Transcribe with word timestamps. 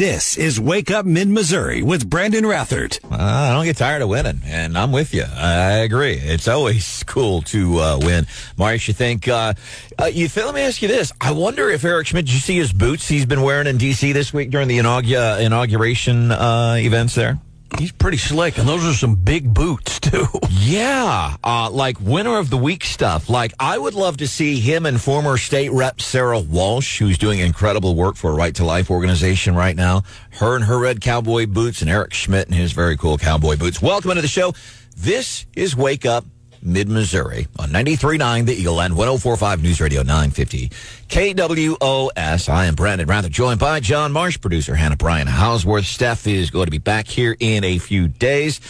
This 0.00 0.38
is 0.38 0.58
Wake 0.58 0.90
Up 0.90 1.04
Mid 1.04 1.28
Missouri 1.28 1.82
with 1.82 2.08
Brandon 2.08 2.44
Rathert. 2.44 3.04
Uh, 3.04 3.16
I 3.18 3.52
don't 3.52 3.66
get 3.66 3.76
tired 3.76 4.00
of 4.00 4.08
winning, 4.08 4.40
and 4.46 4.78
I'm 4.78 4.92
with 4.92 5.12
you. 5.12 5.24
I 5.24 5.80
agree. 5.80 6.14
It's 6.14 6.48
always 6.48 7.02
cool 7.06 7.42
to 7.42 7.78
uh, 7.78 7.98
win. 8.00 8.26
Marius, 8.56 8.88
you 8.88 8.94
think? 8.94 9.28
Uh, 9.28 9.52
uh, 10.00 10.06
you 10.06 10.26
think, 10.26 10.46
let 10.46 10.54
me 10.54 10.62
ask 10.62 10.80
you 10.80 10.88
this. 10.88 11.12
I 11.20 11.32
wonder 11.32 11.68
if 11.68 11.84
Eric 11.84 12.06
Schmitt. 12.06 12.24
Did 12.24 12.32
you 12.32 12.40
see 12.40 12.56
his 12.56 12.72
boots 12.72 13.08
he's 13.08 13.26
been 13.26 13.42
wearing 13.42 13.66
in 13.66 13.76
D.C. 13.76 14.12
this 14.12 14.32
week 14.32 14.48
during 14.48 14.68
the 14.68 14.78
inaugu- 14.78 15.38
inauguration 15.38 16.32
uh, 16.32 16.76
events 16.78 17.14
there? 17.14 17.38
He's 17.78 17.92
pretty 17.92 18.18
slick, 18.18 18.58
and 18.58 18.68
those 18.68 18.84
are 18.84 18.92
some 18.92 19.14
big 19.14 19.52
boots 19.54 20.00
too. 20.00 20.26
Yeah, 20.50 21.36
uh, 21.42 21.70
like 21.70 22.00
winner 22.00 22.38
of 22.38 22.50
the 22.50 22.56
week 22.56 22.84
stuff. 22.84 23.28
Like 23.28 23.52
I 23.58 23.78
would 23.78 23.94
love 23.94 24.18
to 24.18 24.28
see 24.28 24.60
him 24.60 24.86
and 24.86 25.00
former 25.00 25.36
state 25.36 25.70
rep 25.72 26.00
Sara 26.00 26.40
Walsh, 26.40 26.98
who's 26.98 27.18
doing 27.18 27.38
incredible 27.38 27.94
work 27.94 28.16
for 28.16 28.30
a 28.30 28.34
Right 28.34 28.54
to 28.56 28.64
Life 28.64 28.90
organization 28.90 29.54
right 29.54 29.76
now. 29.76 30.02
Her 30.32 30.56
and 30.56 30.64
her 30.64 30.78
red 30.78 31.00
cowboy 31.00 31.46
boots, 31.46 31.80
and 31.80 31.90
Eric 31.90 32.12
Schmitt 32.12 32.46
and 32.48 32.54
his 32.54 32.72
very 32.72 32.96
cool 32.96 33.18
cowboy 33.18 33.56
boots. 33.56 33.80
Welcome 33.80 34.10
into 34.10 34.22
the 34.22 34.28
show. 34.28 34.52
This 34.96 35.46
is 35.56 35.74
Wake 35.74 36.04
Up 36.04 36.24
Mid 36.62 36.88
Missouri 36.88 37.46
on 37.58 37.70
93.9 37.70 38.44
The 38.44 38.54
Eagle 38.54 38.82
and 38.82 38.94
104.5 38.94 39.62
News 39.62 39.80
Radio 39.80 40.02
950 40.02 40.68
KWOS. 41.08 42.48
I 42.50 42.66
am 42.66 42.74
Brandon 42.74 43.08
Rathert, 43.08 43.30
joined 43.30 43.58
by 43.58 43.80
John 43.80 44.12
Marsh, 44.12 44.38
producer 44.38 44.74
Hannah 44.74 44.96
Brian 44.96 45.26
Houseworth. 45.26 45.86
Steph 45.86 46.26
is 46.26 46.50
going 46.50 46.66
to 46.66 46.70
be 46.70 46.78
back 46.78 47.06
here 47.06 47.34
in 47.40 47.64
a 47.64 47.78
few 47.78 48.08
days. 48.08 48.60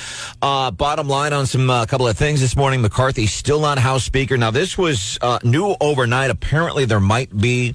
Uh, 0.40 0.70
bottom 0.70 1.08
line 1.08 1.32
on 1.32 1.46
some 1.46 1.68
uh, 1.68 1.84
couple 1.84 2.06
of 2.06 2.16
things 2.16 2.40
this 2.40 2.54
morning. 2.54 2.80
McCarthy 2.80 3.26
still 3.26 3.60
not 3.60 3.78
House 3.78 4.04
Speaker. 4.04 4.36
Now, 4.36 4.52
this 4.52 4.78
was 4.78 5.18
uh, 5.20 5.40
new 5.42 5.74
overnight. 5.80 6.30
Apparently, 6.30 6.84
there 6.84 7.00
might 7.00 7.36
be 7.36 7.74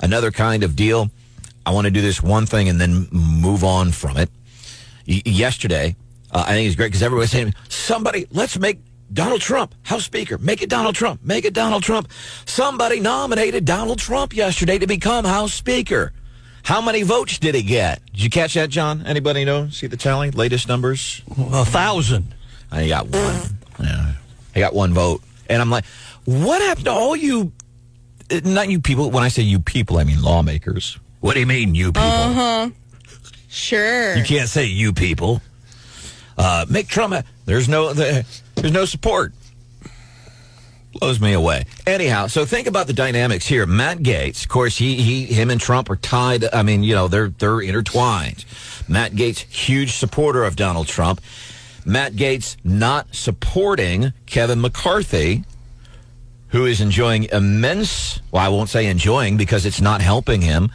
another 0.00 0.30
kind 0.30 0.62
of 0.62 0.76
deal. 0.76 1.10
I 1.66 1.72
want 1.72 1.86
to 1.86 1.90
do 1.90 2.00
this 2.00 2.22
one 2.22 2.46
thing 2.46 2.68
and 2.68 2.80
then 2.80 3.08
move 3.10 3.64
on 3.64 3.90
from 3.90 4.16
it. 4.16 4.30
Y- 5.08 5.22
yesterday, 5.24 5.96
uh, 6.30 6.44
I 6.46 6.52
think 6.52 6.68
it's 6.68 6.76
great 6.76 6.86
because 6.88 7.02
everybody's 7.02 7.32
saying, 7.32 7.54
somebody, 7.68 8.28
let's 8.30 8.56
make 8.56 8.78
Donald 9.12 9.40
Trump 9.40 9.74
House 9.82 10.04
Speaker. 10.04 10.38
Make 10.38 10.62
it 10.62 10.68
Donald 10.68 10.94
Trump. 10.94 11.24
Make 11.24 11.44
it 11.44 11.54
Donald 11.54 11.82
Trump. 11.82 12.08
Somebody 12.44 13.00
nominated 13.00 13.64
Donald 13.64 13.98
Trump 13.98 14.34
yesterday 14.34 14.78
to 14.78 14.86
become 14.86 15.24
House 15.24 15.54
Speaker. 15.54 16.12
How 16.64 16.80
many 16.80 17.02
votes 17.02 17.38
did 17.38 17.54
he 17.54 17.62
get? 17.62 18.04
Did 18.06 18.24
you 18.24 18.30
catch 18.30 18.54
that, 18.54 18.70
John? 18.70 19.06
Anybody 19.06 19.44
know? 19.44 19.68
See 19.68 19.86
the 19.86 19.96
tally? 19.96 20.32
Latest 20.32 20.66
numbers? 20.66 21.22
A 21.38 21.64
thousand. 21.64 22.34
I 22.72 22.88
got 22.88 23.06
one. 23.06 23.40
Yeah. 23.80 24.14
I 24.54 24.58
got 24.58 24.74
one 24.74 24.92
vote. 24.92 25.22
And 25.48 25.62
I'm 25.62 25.70
like, 25.70 25.84
what 26.24 26.60
happened 26.60 26.86
to 26.86 26.92
all 26.92 27.14
you, 27.14 27.52
uh, 28.32 28.40
not 28.44 28.68
you 28.68 28.80
people, 28.80 29.12
when 29.12 29.22
I 29.22 29.28
say 29.28 29.42
you 29.42 29.60
people, 29.60 29.98
I 29.98 30.04
mean 30.04 30.20
lawmakers. 30.20 30.98
What 31.20 31.34
do 31.34 31.40
you 31.40 31.46
mean, 31.46 31.76
you 31.76 31.92
people? 31.92 32.02
Uh 32.02 32.32
huh. 32.32 32.70
Sure. 33.48 34.16
You 34.16 34.24
can't 34.24 34.48
say 34.48 34.64
you 34.64 34.92
people. 34.92 35.40
Uh, 36.36 36.66
make 36.68 36.88
Trump. 36.88 37.14
A, 37.14 37.24
there's 37.44 37.68
no. 37.68 37.92
The, 37.92 38.26
there's 38.66 38.74
no 38.74 38.84
support. 38.84 39.32
Blows 40.94 41.20
me 41.20 41.34
away. 41.34 41.66
Anyhow, 41.86 42.26
so 42.26 42.44
think 42.44 42.66
about 42.66 42.88
the 42.88 42.92
dynamics 42.92 43.46
here. 43.46 43.64
Matt 43.64 43.98
Gaetz, 43.98 44.42
of 44.42 44.48
course, 44.48 44.76
he 44.76 45.00
he 45.00 45.24
him 45.24 45.50
and 45.50 45.60
Trump 45.60 45.88
are 45.88 45.94
tied. 45.94 46.52
I 46.52 46.64
mean, 46.64 46.82
you 46.82 46.92
know, 46.92 47.06
they're 47.06 47.28
they're 47.28 47.60
intertwined. 47.60 48.44
Matt 48.88 49.12
Gaetz, 49.12 49.38
huge 49.38 49.92
supporter 49.92 50.42
of 50.42 50.56
Donald 50.56 50.88
Trump. 50.88 51.20
Matt 51.84 52.14
Gaetz 52.14 52.56
not 52.64 53.14
supporting 53.14 54.12
Kevin 54.26 54.60
McCarthy, 54.60 55.44
who 56.48 56.66
is 56.66 56.80
enjoying 56.80 57.24
immense. 57.24 58.20
Well, 58.32 58.44
I 58.44 58.48
won't 58.48 58.68
say 58.68 58.86
enjoying 58.86 59.36
because 59.36 59.64
it's 59.64 59.80
not 59.80 60.00
helping 60.00 60.40
him. 60.40 60.72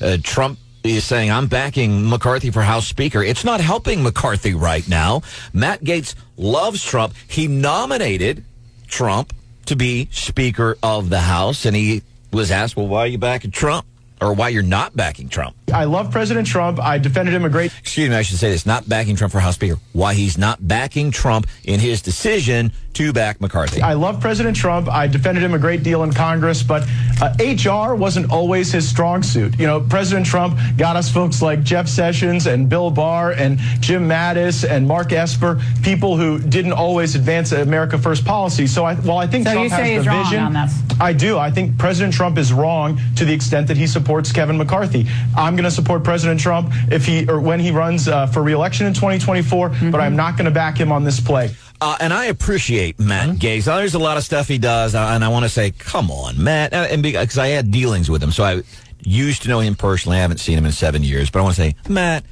Uh, 0.00 0.18
Trump 0.22 0.60
is 0.84 1.04
saying, 1.04 1.30
I'm 1.30 1.46
backing 1.46 2.08
McCarthy 2.08 2.50
for 2.50 2.62
House 2.62 2.86
Speaker. 2.86 3.22
It's 3.22 3.44
not 3.44 3.60
helping 3.60 4.02
McCarthy 4.02 4.54
right 4.54 4.86
now. 4.88 5.22
Matt 5.52 5.82
Gaetz 5.82 6.14
loves 6.36 6.82
Trump. 6.82 7.14
He 7.28 7.46
nominated 7.46 8.44
Trump 8.88 9.32
to 9.66 9.76
be 9.76 10.08
Speaker 10.10 10.76
of 10.82 11.08
the 11.08 11.20
House, 11.20 11.64
and 11.64 11.76
he 11.76 12.02
was 12.32 12.50
asked, 12.50 12.76
Well, 12.76 12.88
why 12.88 13.00
are 13.00 13.06
you 13.06 13.18
backing 13.18 13.50
Trump? 13.50 13.86
Or 14.20 14.32
why 14.34 14.50
you're 14.50 14.62
not 14.62 14.96
backing 14.96 15.28
Trump? 15.28 15.56
I 15.72 15.84
love 15.84 16.10
President 16.10 16.46
Trump. 16.46 16.78
I 16.78 16.98
defended 16.98 17.34
him 17.34 17.44
a 17.44 17.48
great. 17.48 17.72
Excuse 17.78 18.08
me, 18.10 18.16
I 18.16 18.22
should 18.22 18.38
say 18.38 18.50
this 18.50 18.66
not 18.66 18.88
backing 18.88 19.16
Trump 19.16 19.32
for 19.32 19.40
House 19.40 19.54
Speaker. 19.54 19.78
Why 19.92 20.14
he's 20.14 20.38
not 20.38 20.66
backing 20.66 21.10
Trump 21.10 21.46
in 21.64 21.80
his 21.80 22.02
decision 22.02 22.72
to 22.94 23.12
back 23.12 23.40
McCarthy. 23.40 23.80
I 23.80 23.94
love 23.94 24.20
President 24.20 24.56
Trump. 24.56 24.88
I 24.88 25.06
defended 25.06 25.42
him 25.42 25.54
a 25.54 25.58
great 25.58 25.82
deal 25.82 26.02
in 26.02 26.12
Congress, 26.12 26.62
but 26.62 26.86
uh, 27.22 27.34
HR 27.38 27.94
wasn't 27.94 28.30
always 28.30 28.70
his 28.70 28.88
strong 28.88 29.22
suit. 29.22 29.58
You 29.58 29.66
know, 29.66 29.80
President 29.80 30.26
Trump 30.26 30.58
got 30.76 30.96
us 30.96 31.10
folks 31.10 31.40
like 31.40 31.62
Jeff 31.62 31.88
Sessions 31.88 32.46
and 32.46 32.68
Bill 32.68 32.90
Barr 32.90 33.32
and 33.32 33.58
Jim 33.80 34.06
Mattis 34.08 34.68
and 34.68 34.86
Mark 34.86 35.12
Esper, 35.12 35.60
people 35.82 36.16
who 36.16 36.38
didn't 36.38 36.72
always 36.72 37.14
advance 37.14 37.52
America 37.52 37.96
First 37.98 38.24
policy. 38.24 38.66
So 38.66 38.84
I, 38.84 38.94
while 38.96 39.18
I 39.18 39.26
think 39.26 39.46
So 39.46 39.52
Trump 39.52 39.64
you 39.64 39.70
say 39.70 39.76
has 39.76 39.88
he's 39.88 40.04
the 40.04 40.10
wrong 40.10 40.24
vision, 40.24 40.42
on 40.42 40.52
this? 40.52 40.82
I 41.00 41.12
do. 41.12 41.38
I 41.38 41.50
think 41.50 41.78
President 41.78 42.12
Trump 42.12 42.36
is 42.36 42.52
wrong 42.52 43.00
to 43.16 43.24
the 43.24 43.32
extent 43.32 43.68
that 43.68 43.76
he 43.76 43.86
supports 43.86 44.32
Kevin 44.32 44.58
McCarthy. 44.58 45.06
I'm 45.36 45.56
going 45.62 45.70
to 45.70 45.74
support 45.74 46.02
President 46.04 46.40
Trump 46.40 46.70
if 46.90 47.06
he 47.06 47.26
or 47.28 47.40
when 47.40 47.60
he 47.60 47.70
runs 47.70 48.08
uh, 48.08 48.26
for 48.26 48.42
reelection 48.42 48.86
in 48.86 48.92
2024, 48.94 49.70
Mm-hmm. 49.70 49.90
but 49.90 50.00
I'm 50.00 50.16
not 50.16 50.36
going 50.36 50.44
to 50.46 50.50
back 50.50 50.76
him 50.76 50.90
on 50.92 51.04
this 51.04 51.20
play. 51.20 51.54
Uh, 51.80 51.96
and 52.00 52.12
I 52.12 52.26
appreciate 52.26 52.98
Matt 53.00 53.30
Gaetz. 53.38 53.66
Now, 53.66 53.76
there's 53.76 53.94
a 53.94 53.98
lot 53.98 54.16
of 54.16 54.22
stuff 54.24 54.46
he 54.48 54.58
does, 54.58 54.94
uh, 54.94 55.00
and 55.00 55.24
I 55.24 55.28
want 55.28 55.44
to 55.44 55.48
say, 55.48 55.70
come 55.72 56.10
on, 56.10 56.42
Matt, 56.42 56.72
uh, 56.72 56.86
and 56.90 57.02
because 57.02 57.38
I 57.38 57.48
had 57.48 57.70
dealings 57.70 58.08
with 58.10 58.22
him, 58.22 58.30
so 58.30 58.44
I 58.44 58.62
used 59.04 59.42
to 59.42 59.48
know 59.48 59.58
him 59.60 59.74
personally. 59.74 60.18
I 60.18 60.20
haven't 60.20 60.38
seen 60.38 60.56
him 60.58 60.64
in 60.64 60.72
seven 60.72 61.02
years, 61.02 61.28
but 61.30 61.40
I 61.40 61.42
want 61.42 61.56
to 61.56 61.60
say, 61.62 61.74
Matt, 61.88 62.24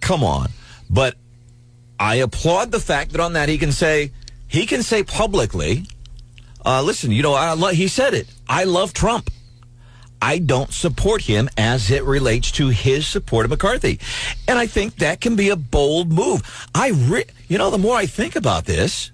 come 0.00 0.22
on. 0.24 0.48
But 0.90 1.14
I 1.98 2.16
applaud 2.16 2.72
the 2.72 2.80
fact 2.80 3.12
that 3.12 3.20
on 3.20 3.34
that 3.34 3.48
he 3.48 3.56
can 3.58 3.72
say 3.72 4.12
he 4.48 4.66
can 4.66 4.82
say 4.82 5.02
publicly, 5.02 5.86
uh, 6.64 6.82
listen, 6.82 7.10
you 7.12 7.22
know, 7.22 7.34
I 7.34 7.52
lo- 7.54 7.68
he 7.68 7.88
said 7.88 8.14
it. 8.14 8.26
I 8.48 8.64
love 8.64 8.92
Trump. 8.92 9.30
I 10.22 10.38
don't 10.38 10.72
support 10.72 11.22
him 11.22 11.48
as 11.56 11.90
it 11.90 12.04
relates 12.04 12.50
to 12.52 12.68
his 12.68 13.06
support 13.06 13.46
of 13.46 13.50
McCarthy. 13.50 13.98
And 14.46 14.58
I 14.58 14.66
think 14.66 14.96
that 14.96 15.20
can 15.20 15.36
be 15.36 15.48
a 15.48 15.56
bold 15.56 16.12
move. 16.12 16.42
I 16.74 16.90
re- 16.90 17.24
you 17.48 17.58
know, 17.58 17.70
the 17.70 17.78
more 17.78 17.96
I 17.96 18.06
think 18.06 18.36
about 18.36 18.64
this, 18.66 19.12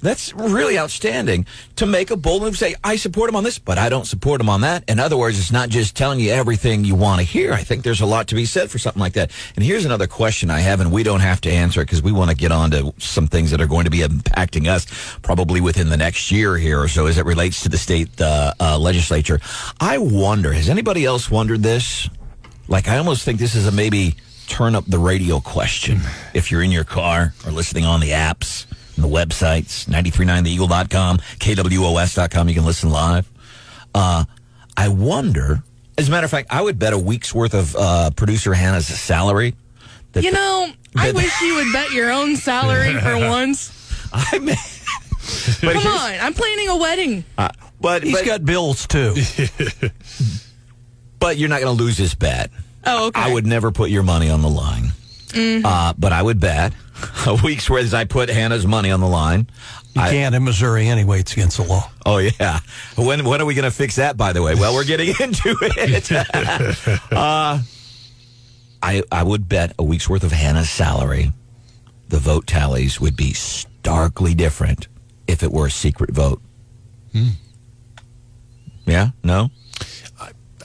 that's 0.00 0.32
really 0.34 0.78
outstanding 0.78 1.46
to 1.76 1.86
make 1.86 2.10
a 2.10 2.16
bold 2.16 2.42
move, 2.42 2.56
say, 2.56 2.74
I 2.82 2.96
support 2.96 3.28
him 3.28 3.36
on 3.36 3.44
this, 3.44 3.58
but 3.58 3.78
I 3.78 3.88
don't 3.88 4.06
support 4.06 4.40
him 4.40 4.48
on 4.48 4.62
that. 4.62 4.84
In 4.88 4.98
other 4.98 5.16
words, 5.16 5.38
it's 5.38 5.52
not 5.52 5.68
just 5.68 5.96
telling 5.96 6.20
you 6.20 6.30
everything 6.30 6.84
you 6.84 6.94
want 6.94 7.20
to 7.20 7.24
hear. 7.24 7.52
I 7.52 7.62
think 7.62 7.84
there's 7.84 8.00
a 8.00 8.06
lot 8.06 8.28
to 8.28 8.34
be 8.34 8.46
said 8.46 8.70
for 8.70 8.78
something 8.78 9.00
like 9.00 9.12
that. 9.14 9.30
And 9.56 9.64
here's 9.64 9.84
another 9.84 10.06
question 10.06 10.50
I 10.50 10.60
have, 10.60 10.80
and 10.80 10.90
we 10.90 11.02
don't 11.02 11.20
have 11.20 11.40
to 11.42 11.50
answer 11.50 11.82
it 11.82 11.84
because 11.84 12.02
we 12.02 12.12
want 12.12 12.30
to 12.30 12.36
get 12.36 12.52
on 12.52 12.70
to 12.70 12.94
some 12.98 13.26
things 13.26 13.50
that 13.50 13.60
are 13.60 13.66
going 13.66 13.84
to 13.84 13.90
be 13.90 13.98
impacting 13.98 14.68
us 14.68 14.86
probably 15.22 15.60
within 15.60 15.88
the 15.88 15.96
next 15.96 16.30
year 16.30 16.56
here 16.56 16.80
or 16.80 16.88
so 16.88 17.06
as 17.06 17.18
it 17.18 17.26
relates 17.26 17.62
to 17.62 17.68
the 17.68 17.78
state 17.78 18.08
uh, 18.20 18.54
uh, 18.58 18.78
legislature. 18.78 19.40
I 19.80 19.98
wonder, 19.98 20.52
has 20.52 20.68
anybody 20.68 21.04
else 21.04 21.30
wondered 21.30 21.62
this? 21.62 22.08
Like, 22.68 22.88
I 22.88 22.98
almost 22.98 23.24
think 23.24 23.38
this 23.38 23.54
is 23.54 23.66
a 23.66 23.72
maybe 23.72 24.14
turn 24.46 24.74
up 24.74 24.84
the 24.86 24.98
radio 24.98 25.40
question 25.40 26.00
if 26.34 26.50
you're 26.50 26.62
in 26.62 26.70
your 26.72 26.84
car 26.84 27.34
or 27.46 27.52
listening 27.52 27.84
on 27.84 28.00
the 28.00 28.10
apps 28.10 28.66
and 29.02 29.10
the 29.10 29.16
websites, 29.16 29.86
939theeagle.com, 29.86 31.18
kwos.com. 31.18 32.48
You 32.48 32.54
can 32.54 32.64
listen 32.64 32.90
live. 32.90 33.28
Uh, 33.94 34.24
I 34.76 34.88
wonder, 34.88 35.62
as 35.98 36.08
a 36.08 36.10
matter 36.10 36.24
of 36.24 36.30
fact, 36.30 36.48
I 36.50 36.60
would 36.62 36.78
bet 36.78 36.92
a 36.92 36.98
week's 36.98 37.34
worth 37.34 37.54
of 37.54 37.74
uh, 37.76 38.10
producer 38.10 38.54
Hannah's 38.54 38.86
salary. 38.86 39.54
That 40.12 40.24
You 40.24 40.32
know, 40.32 40.68
I 40.96 41.12
wish 41.12 41.40
you 41.40 41.56
would 41.56 41.72
bet 41.72 41.92
your 41.92 42.10
own 42.10 42.36
salary 42.36 42.94
for 42.94 43.16
once. 43.28 43.72
I 44.12 44.38
mean, 44.38 44.56
but 45.62 45.74
Come 45.74 45.86
on, 45.86 46.14
I'm 46.20 46.34
planning 46.34 46.68
a 46.68 46.76
wedding. 46.76 47.24
uh, 47.38 47.48
but, 47.80 48.02
He's 48.02 48.12
but, 48.14 48.26
got 48.26 48.44
bills 48.44 48.86
too. 48.86 49.14
but 51.18 51.36
you're 51.36 51.48
not 51.48 51.60
going 51.60 51.76
to 51.76 51.82
lose 51.82 51.96
this 51.96 52.14
bet. 52.14 52.50
Oh, 52.84 53.06
okay. 53.08 53.20
Mm-hmm. 53.20 53.30
I 53.30 53.34
would 53.34 53.46
never 53.46 53.70
put 53.70 53.90
your 53.90 54.02
money 54.02 54.28
on 54.30 54.42
the 54.42 54.48
line. 54.48 54.92
Uh, 55.32 55.92
but 55.96 56.12
I 56.12 56.22
would 56.22 56.40
bet 56.40 56.72
a 57.26 57.34
week's 57.42 57.68
worth 57.68 57.84
as 57.84 57.94
I 57.94 58.04
put 58.04 58.28
Hannah's 58.28 58.66
money 58.66 58.90
on 58.90 59.00
the 59.00 59.08
line. 59.08 59.48
You 59.94 60.02
I- 60.02 60.10
can't 60.10 60.34
in 60.34 60.44
Missouri 60.44 60.86
anyway. 60.88 61.20
It's 61.20 61.32
against 61.32 61.56
the 61.56 61.64
law. 61.64 61.90
Oh 62.06 62.18
yeah. 62.18 62.60
When 62.96 63.24
when 63.24 63.40
are 63.40 63.44
we 63.44 63.54
going 63.54 63.64
to 63.64 63.70
fix 63.70 63.96
that? 63.96 64.16
By 64.16 64.32
the 64.32 64.42
way, 64.42 64.54
well, 64.54 64.74
we're 64.74 64.84
getting 64.84 65.08
into 65.20 65.56
it. 65.62 66.12
uh, 67.12 67.58
I 68.82 69.02
I 69.10 69.22
would 69.22 69.48
bet 69.48 69.74
a 69.78 69.82
week's 69.82 70.08
worth 70.08 70.22
of 70.22 70.32
Hannah's 70.32 70.70
salary, 70.70 71.32
the 72.08 72.18
vote 72.18 72.46
tallies 72.46 73.00
would 73.00 73.16
be 73.16 73.32
starkly 73.32 74.34
different 74.34 74.88
if 75.26 75.42
it 75.42 75.52
were 75.52 75.66
a 75.66 75.70
secret 75.70 76.10
vote. 76.10 76.40
Hmm. 77.12 77.28
Yeah. 78.86 79.10
No. 79.22 79.50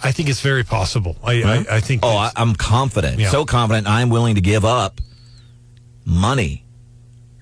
I 0.04 0.12
think 0.12 0.30
it's 0.30 0.42
very 0.42 0.64
possible. 0.64 1.16
I, 1.24 1.42
I, 1.42 1.78
I 1.78 1.80
think. 1.80 2.02
Oh, 2.04 2.16
I, 2.16 2.32
I'm 2.36 2.54
confident. 2.54 3.18
Yeah. 3.18 3.30
So 3.30 3.44
confident. 3.44 3.88
I'm 3.88 4.10
willing 4.10 4.36
to 4.36 4.42
give 4.42 4.64
up 4.64 5.02
money 6.06 6.64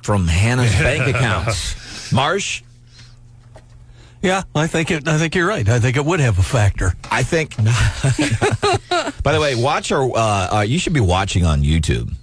from 0.04 0.28
Hannah's 0.28 0.72
bank 0.80 1.16
accounts. 1.16 2.12
Marsh. 2.12 2.64
Yeah, 4.22 4.44
I 4.56 4.68
think 4.68 4.90
it. 4.90 5.06
I 5.08 5.18
think 5.18 5.36
you're 5.36 5.48
right. 5.48 5.68
I 5.68 5.80
think 5.80 5.98
it 5.98 6.06
would 6.06 6.22
have 6.22 6.40
a 6.40 6.44
factor. 6.44 6.94
I 7.12 7.24
think, 7.24 7.58
By 9.24 9.34
the 9.34 9.42
way, 9.42 9.56
watch 9.56 9.92
our. 9.92 10.04
Uh, 10.04 10.58
uh, 10.58 10.66
you 10.66 10.80
should 10.80 10.94
be 10.94 11.02
watching 11.02 11.46
on 11.46 11.62
YouTube. 11.62 12.14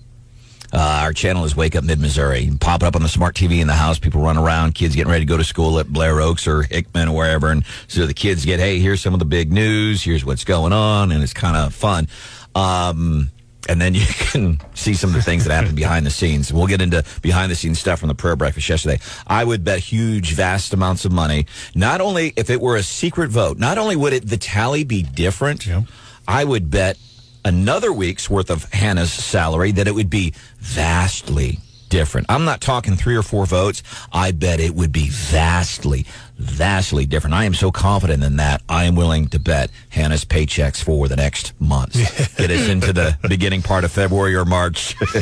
Uh, 0.72 1.00
our 1.02 1.12
channel 1.12 1.44
is 1.44 1.56
Wake 1.56 1.74
Up 1.74 1.84
Mid 1.84 1.98
Missouri. 1.98 2.50
Pop 2.60 2.82
it 2.82 2.86
up 2.86 2.96
on 2.96 3.02
the 3.02 3.08
smart 3.08 3.34
TV 3.34 3.60
in 3.60 3.66
the 3.66 3.74
house. 3.74 3.98
People 3.98 4.22
run 4.22 4.38
around, 4.38 4.74
kids 4.74 4.94
getting 4.94 5.10
ready 5.10 5.26
to 5.26 5.28
go 5.28 5.36
to 5.36 5.44
school 5.44 5.78
at 5.80 5.88
Blair 5.88 6.20
Oaks 6.20 6.46
or 6.46 6.62
Hickman 6.62 7.08
or 7.08 7.16
wherever. 7.16 7.48
And 7.50 7.64
so 7.88 8.06
the 8.06 8.14
kids 8.14 8.44
get, 8.44 8.60
hey, 8.60 8.78
here's 8.78 9.00
some 9.00 9.12
of 9.12 9.18
the 9.18 9.26
big 9.26 9.52
news. 9.52 10.02
Here's 10.02 10.24
what's 10.24 10.44
going 10.44 10.72
on. 10.72 11.10
And 11.10 11.22
it's 11.24 11.34
kind 11.34 11.56
of 11.56 11.74
fun. 11.74 12.06
Um, 12.54 13.30
and 13.68 13.80
then 13.80 13.94
you 13.94 14.06
can 14.08 14.60
see 14.74 14.94
some 14.94 15.10
of 15.10 15.16
the 15.16 15.22
things 15.22 15.44
that 15.44 15.52
happen 15.52 15.74
behind 15.74 16.06
the 16.06 16.10
scenes. 16.10 16.52
We'll 16.52 16.66
get 16.66 16.80
into 16.80 17.04
behind 17.22 17.50
the 17.50 17.56
scenes 17.56 17.78
stuff 17.78 18.00
from 18.00 18.08
the 18.08 18.14
prayer 18.14 18.36
breakfast 18.36 18.68
yesterday. 18.68 19.00
I 19.26 19.44
would 19.44 19.64
bet 19.64 19.80
huge, 19.80 20.32
vast 20.32 20.72
amounts 20.72 21.04
of 21.04 21.12
money. 21.12 21.46
Not 21.74 22.00
only 22.00 22.32
if 22.36 22.50
it 22.50 22.60
were 22.60 22.76
a 22.76 22.82
secret 22.82 23.30
vote, 23.30 23.58
not 23.58 23.78
only 23.78 23.96
would 23.96 24.12
it 24.12 24.28
the 24.28 24.36
tally 24.36 24.84
be 24.84 25.02
different, 25.02 25.66
I 26.26 26.44
would 26.44 26.70
bet 26.70 26.98
another 27.44 27.92
week's 27.92 28.28
worth 28.28 28.50
of 28.50 28.64
Hannah's 28.72 29.12
salary 29.12 29.72
that 29.72 29.88
it 29.88 29.94
would 29.94 30.10
be 30.10 30.34
vastly 30.58 31.58
different. 31.88 32.26
I'm 32.30 32.44
not 32.44 32.60
talking 32.60 32.96
three 32.96 33.16
or 33.16 33.22
four 33.22 33.44
votes. 33.44 33.82
I 34.12 34.30
bet 34.32 34.60
it 34.60 34.74
would 34.74 34.92
be 34.92 35.08
vastly, 35.10 36.06
vastly 36.40 37.06
different. 37.06 37.34
I 37.34 37.44
am 37.44 37.54
so 37.54 37.70
confident 37.70 38.24
in 38.24 38.36
that. 38.36 38.62
I 38.68 38.84
am 38.84 38.94
willing 38.94 39.28
to 39.28 39.38
bet 39.38 39.70
Hannah's 39.90 40.24
paychecks 40.24 40.82
for 40.82 41.06
the 41.06 41.16
next 41.16 41.52
month. 41.60 41.94
Get 42.36 42.50
us 42.50 42.68
into 42.68 42.92
the 42.92 43.16
beginning 43.28 43.62
part 43.62 43.84
of 43.84 43.92
February 43.92 44.34
or 44.34 44.44
March. 44.44 44.96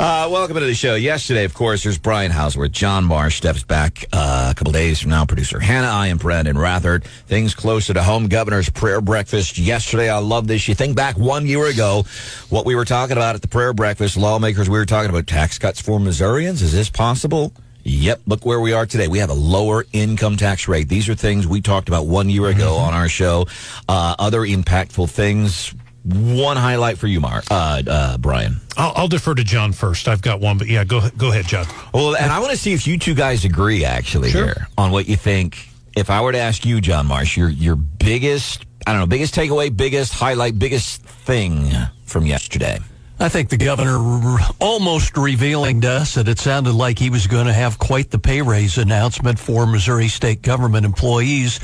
uh, 0.00 0.28
welcome 0.30 0.54
to 0.56 0.64
the 0.64 0.74
show. 0.74 0.94
Yesterday, 0.94 1.44
of 1.44 1.54
course, 1.54 1.82
there's 1.82 1.98
Brian 1.98 2.30
Houseworth. 2.30 2.72
John 2.72 3.04
Marsh 3.04 3.36
steps 3.36 3.62
back 3.62 4.06
uh, 4.12 4.48
a 4.50 4.54
couple 4.54 4.72
days 4.72 5.00
from 5.00 5.10
now. 5.10 5.24
Producer 5.24 5.60
Hannah, 5.60 5.88
I 5.88 6.08
am 6.08 6.16
Brandon 6.16 6.56
Rathert. 6.56 7.04
Things 7.04 7.54
closer 7.54 7.92
to 7.94 8.02
home. 8.02 8.28
Governor's 8.28 8.70
prayer 8.70 9.00
breakfast 9.00 9.58
yesterday. 9.58 10.08
I 10.08 10.18
love 10.18 10.46
this. 10.46 10.66
You 10.68 10.74
think 10.74 10.96
back 10.96 11.18
one 11.18 11.46
year 11.46 11.66
ago, 11.66 12.04
what 12.48 12.64
we 12.64 12.74
were 12.74 12.84
talking 12.84 13.16
about 13.16 13.34
at 13.34 13.42
the 13.42 13.48
prayer 13.48 13.72
breakfast. 13.72 14.16
Lawmakers, 14.16 14.70
we 14.70 14.78
were 14.78 14.86
talking 14.86 15.10
about 15.10 15.26
tax 15.26 15.58
cuts 15.58 15.80
for 15.80 16.00
Missourians. 16.00 16.62
Is 16.62 16.72
this 16.72 16.88
possible? 16.88 17.52
Yep. 17.84 18.22
Look 18.26 18.44
where 18.46 18.60
we 18.60 18.72
are 18.72 18.86
today. 18.86 19.08
We 19.08 19.18
have 19.18 19.30
a 19.30 19.34
lower 19.34 19.84
income 19.92 20.36
tax 20.36 20.66
rate. 20.68 20.88
These 20.88 21.08
are 21.08 21.14
things 21.14 21.46
we 21.46 21.60
talked 21.60 21.88
about 21.88 22.06
one 22.06 22.28
year 22.30 22.46
ago 22.46 22.76
on 22.76 22.94
our 22.94 23.08
show. 23.08 23.46
Uh, 23.88 24.16
other 24.18 24.40
impactful 24.40 25.10
things. 25.10 25.74
One 26.04 26.58
highlight 26.58 26.98
for 26.98 27.06
you, 27.06 27.18
Mark, 27.20 27.44
uh, 27.50 27.82
uh, 27.86 28.18
Brian. 28.18 28.60
I'll, 28.76 28.92
I'll 28.94 29.08
defer 29.08 29.34
to 29.34 29.44
John 29.44 29.72
first. 29.72 30.06
I've 30.06 30.20
got 30.20 30.38
one, 30.38 30.58
but 30.58 30.66
yeah, 30.66 30.84
go 30.84 31.08
go 31.16 31.30
ahead, 31.30 31.46
John. 31.46 31.66
Well, 31.94 32.14
and 32.14 32.30
I 32.30 32.40
want 32.40 32.50
to 32.50 32.58
see 32.58 32.74
if 32.74 32.86
you 32.86 32.98
two 32.98 33.14
guys 33.14 33.46
agree 33.46 33.86
actually 33.86 34.30
Sure. 34.30 34.44
here 34.44 34.66
on 34.76 34.90
what 34.90 35.08
you 35.08 35.16
think. 35.16 35.66
If 35.96 36.10
I 36.10 36.20
were 36.20 36.32
to 36.32 36.38
ask 36.38 36.66
you, 36.66 36.82
John 36.82 37.06
Marsh, 37.06 37.38
your 37.38 37.48
your 37.48 37.76
biggest, 37.76 38.66
I 38.86 38.92
don't 38.92 39.00
know, 39.00 39.06
biggest 39.06 39.34
takeaway, 39.34 39.74
biggest 39.74 40.12
highlight, 40.12 40.58
biggest 40.58 41.02
thing 41.02 41.70
from 42.04 42.26
yesterday. 42.26 42.80
I 43.18 43.28
think 43.28 43.48
the 43.48 43.56
governor 43.56 44.38
almost 44.60 45.16
revealing 45.16 45.80
to 45.82 45.88
us 45.88 46.14
that 46.14 46.28
it 46.28 46.38
sounded 46.38 46.72
like 46.72 46.98
he 46.98 47.10
was 47.10 47.26
going 47.26 47.46
to 47.46 47.52
have 47.52 47.78
quite 47.78 48.10
the 48.10 48.18
pay 48.18 48.42
raise 48.42 48.76
announcement 48.76 49.38
for 49.38 49.66
Missouri 49.66 50.08
state 50.08 50.42
government 50.42 50.84
employees 50.84 51.60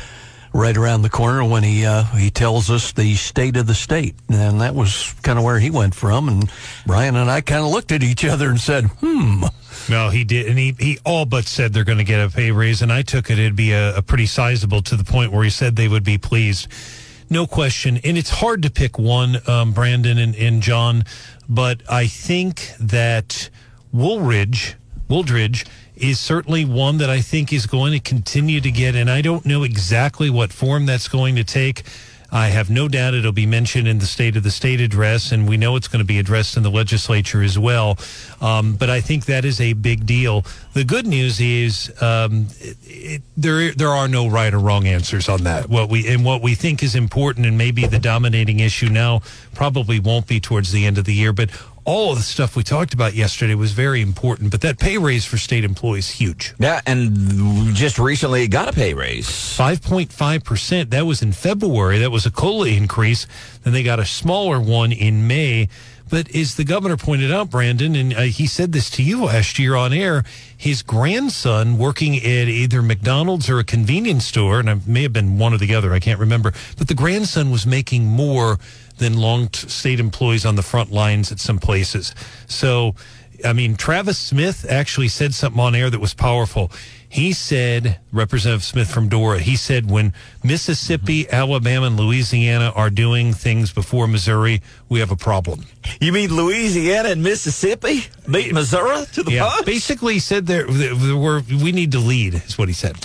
right 0.52 0.76
around 0.76 1.02
the 1.02 1.11
corner 1.11 1.44
when 1.44 1.62
he 1.62 1.85
uh, 1.85 2.05
he 2.05 2.31
tells 2.31 2.70
us 2.70 2.93
the 2.93 3.14
state 3.14 3.56
of 3.56 3.67
the 3.67 3.75
state, 3.75 4.14
and 4.29 4.61
that 4.61 4.75
was 4.75 5.14
kind 5.23 5.38
of 5.38 5.44
where 5.44 5.58
he 5.58 5.70
went 5.70 5.94
from. 5.94 6.29
And 6.29 6.50
Brian 6.87 7.17
and 7.17 7.31
I 7.31 7.41
kind 7.41 7.64
of 7.64 7.70
looked 7.70 7.93
at 7.93 8.03
each 8.03 8.25
other 8.25 8.49
and 8.49 8.61
said, 8.61 8.85
"Hmm." 9.00 9.44
No, 9.88 10.11
he 10.11 10.25
did, 10.25 10.46
and 10.46 10.58
he, 10.58 10.75
he 10.79 10.99
all 11.05 11.25
but 11.25 11.46
said 11.46 11.73
they're 11.73 11.85
going 11.85 11.99
to 11.99 12.05
get 12.05 12.20
a 12.20 12.31
pay 12.31 12.50
raise, 12.50 12.82
and 12.82 12.93
I 12.93 13.03
took 13.03 13.31
it 13.31 13.38
it'd 13.38 13.56
be 13.56 13.73
a, 13.73 13.96
a 13.96 14.03
pretty 14.03 14.26
sizable 14.26 14.82
to 14.82 14.96
the 14.96 15.05
point 15.05 15.32
where 15.32 15.43
he 15.44 15.50
said 15.50 15.76
they 15.76 15.88
would 15.88 16.05
be 16.05 16.19
pleased, 16.19 16.69
no 17.31 17.47
question. 17.47 17.99
And 18.05 18.19
it's 18.19 18.31
hard 18.31 18.62
to 18.62 18.71
pick 18.71 18.99
one, 18.99 19.38
um, 19.47 19.73
Brandon 19.73 20.19
and, 20.19 20.35
and 20.35 20.61
John, 20.61 21.05
but 21.49 21.82
I 21.88 22.06
think 22.06 22.73
that 22.81 23.49
Woolridge, 23.93 24.77
Wooldridge, 25.09 25.67
is 25.97 26.19
certainly 26.19 26.65
one 26.65 26.99
that 26.99 27.11
I 27.11 27.21
think 27.21 27.53
is 27.53 27.67
going 27.67 27.93
to 27.93 28.00
continue 28.00 28.61
to 28.61 28.71
get, 28.71 28.94
and 28.94 29.11
I 29.11 29.21
don't 29.21 29.44
know 29.44 29.62
exactly 29.62 30.31
what 30.31 30.53
form 30.53 30.87
that's 30.87 31.09
going 31.09 31.37
to 31.37 31.44
take. 31.44 31.82
I 32.32 32.49
have 32.49 32.71
no 32.71 32.88
doubt 32.88 33.15
it'll 33.15 33.32
be 33.32 33.47
mentioned 33.47 33.88
in 33.88 33.99
the 33.99 34.06
State 34.06 34.37
of 34.37 34.43
the 34.43 34.50
State 34.50 34.81
address, 34.81 35.32
and 35.32 35.49
we 35.49 35.56
know 35.56 35.77
it's 35.77 35.88
going 35.88 36.00
to 36.00 36.06
be 36.06 36.19
addressed 36.19 36.56
in 36.56 36.62
the 36.62 36.71
legislature 36.71 37.43
as 37.43 37.59
well. 37.59 37.99
Um, 38.41 38.75
but 38.77 38.88
I 38.88 39.00
think 39.00 39.27
that 39.27 39.44
is 39.44 39.61
a 39.61 39.73
big 39.73 40.06
deal. 40.06 40.44
The 40.75 40.85
good 40.85 41.06
news 41.06 41.41
is 41.41 41.93
um, 42.03 42.47
it, 42.61 42.77
it, 42.85 43.23
there 43.37 43.73
there 43.73 43.91
are 43.91 44.09
no 44.09 44.29
right 44.29 44.53
or 44.53 44.59
wrong 44.59 44.87
answers 44.87 45.29
on 45.29 45.44
that. 45.44 45.69
What 45.69 45.88
we 45.88 46.06
and 46.09 46.25
what 46.25 46.43
we 46.43 46.55
think 46.55 46.82
is 46.82 46.94
important, 46.94 47.47
and 47.47 47.59
maybe 47.59 47.87
the 47.87 47.99
dominating 47.99 48.61
issue 48.61 48.88
now, 48.88 49.23
probably 49.55 49.99
won't 49.99 50.27
be 50.27 50.41
towards 50.41 50.73
the 50.73 50.87
end 50.87 50.99
of 50.99 51.05
the 51.05 51.15
year, 51.15 51.32
but. 51.32 51.50
All 51.85 52.12
of 52.12 52.19
the 52.19 52.25
stuff 52.25 52.56
we 52.56 52.62
talked 52.62 52.94
about 52.94 53.15
yesterday 53.15 53.55
was 53.55 53.73
very 53.73 54.03
important, 54.03 54.50
but 54.50 54.61
that 54.61 54.79
pay 54.79 54.99
raise 54.99 55.25
for 55.25 55.38
state 55.38 55.65
employees 55.65 56.11
huge. 56.11 56.55
Yeah, 56.59 56.81
and 56.87 57.75
just 57.75 57.99
recently 57.99 58.47
got 58.49 58.69
a 58.69 58.73
pay 58.73 58.94
raise. 58.94 59.27
5.5%. 59.27 60.91
That 60.91 61.06
was 61.06 61.23
in 61.23 61.32
February. 61.32 61.99
That 61.99 62.11
was 62.11 62.27
a 62.27 62.31
COLA 62.31 62.69
increase. 62.69 63.27
Then 63.62 63.73
they 63.73 63.82
got 63.82 63.99
a 63.99 64.05
smaller 64.05 64.61
one 64.61 64.93
in 64.93 65.27
May. 65.27 65.69
But 66.11 66.35
as 66.35 66.57
the 66.57 66.65
governor 66.65 66.97
pointed 66.97 67.31
out, 67.31 67.51
Brandon, 67.51 67.95
and 67.95 68.12
uh, 68.12 68.21
he 68.23 68.47
said 68.47 68.73
this 68.73 68.91
to 68.91 69.03
you 69.03 69.25
last 69.25 69.59
year 69.59 69.77
on 69.77 69.93
air, 69.93 70.25
his 70.57 70.83
grandson 70.83 71.79
working 71.79 72.17
at 72.17 72.25
either 72.25 72.83
McDonald's 72.83 73.49
or 73.49 73.61
a 73.61 73.65
convenience 73.65 74.27
store, 74.27 74.59
and 74.59 74.69
it 74.69 74.87
may 74.87 75.03
have 75.05 75.12
been 75.12 75.39
one 75.39 75.55
or 75.55 75.59
the 75.59 75.75
other, 75.75 75.93
I 75.95 76.01
can't 76.01 76.19
remember, 76.19 76.53
but 76.77 76.89
the 76.89 76.95
grandson 76.95 77.51
was 77.51 77.65
making 77.65 78.05
more 78.05 78.59
than 78.99 79.17
long 79.17 79.51
state 79.53 80.01
employees 80.01 80.45
on 80.45 80.57
the 80.57 80.62
front 80.62 80.91
lines 80.91 81.33
at 81.33 81.39
some 81.39 81.59
places. 81.59 82.15
So, 82.49 82.97
I 83.45 83.53
mean, 83.53 83.77
Travis 83.77 84.19
Smith 84.19 84.67
actually 84.69 85.09
said 85.09 85.33
something 85.33 85.61
on 85.61 85.75
air 85.75 85.91
that 85.91 86.01
was 86.01 86.13
powerful. 86.13 86.71
He 87.12 87.33
said, 87.33 87.99
Representative 88.12 88.62
Smith 88.62 88.89
from 88.89 89.09
Dora, 89.09 89.41
he 89.41 89.57
said, 89.57 89.91
when 89.91 90.15
Mississippi, 90.45 91.25
mm-hmm. 91.25 91.35
Alabama, 91.35 91.89
and 91.89 91.99
Louisiana 91.99 92.73
are 92.77 92.89
doing 92.89 93.33
things 93.33 93.73
before 93.73 94.07
Missouri, 94.07 94.62
we 94.89 95.01
have 95.01 95.11
a 95.11 95.17
problem. 95.17 95.65
You 96.01 96.12
mean 96.12 96.33
Louisiana 96.33 97.09
and 97.09 97.21
Mississippi 97.21 98.05
beat 98.31 98.53
Missouri 98.55 99.07
to 99.15 99.25
the 99.25 99.33
Yeah, 99.33 99.49
punch? 99.51 99.67
basically 99.67 100.15
he 100.15 100.21
said 100.21 100.47
there, 100.47 100.67
there 100.67 101.17
were, 101.17 101.43
we 101.49 101.73
need 101.73 101.91
to 101.93 101.99
lead, 101.99 102.35
is 102.35 102.57
what 102.57 102.69
he 102.69 102.75
said. 102.75 102.97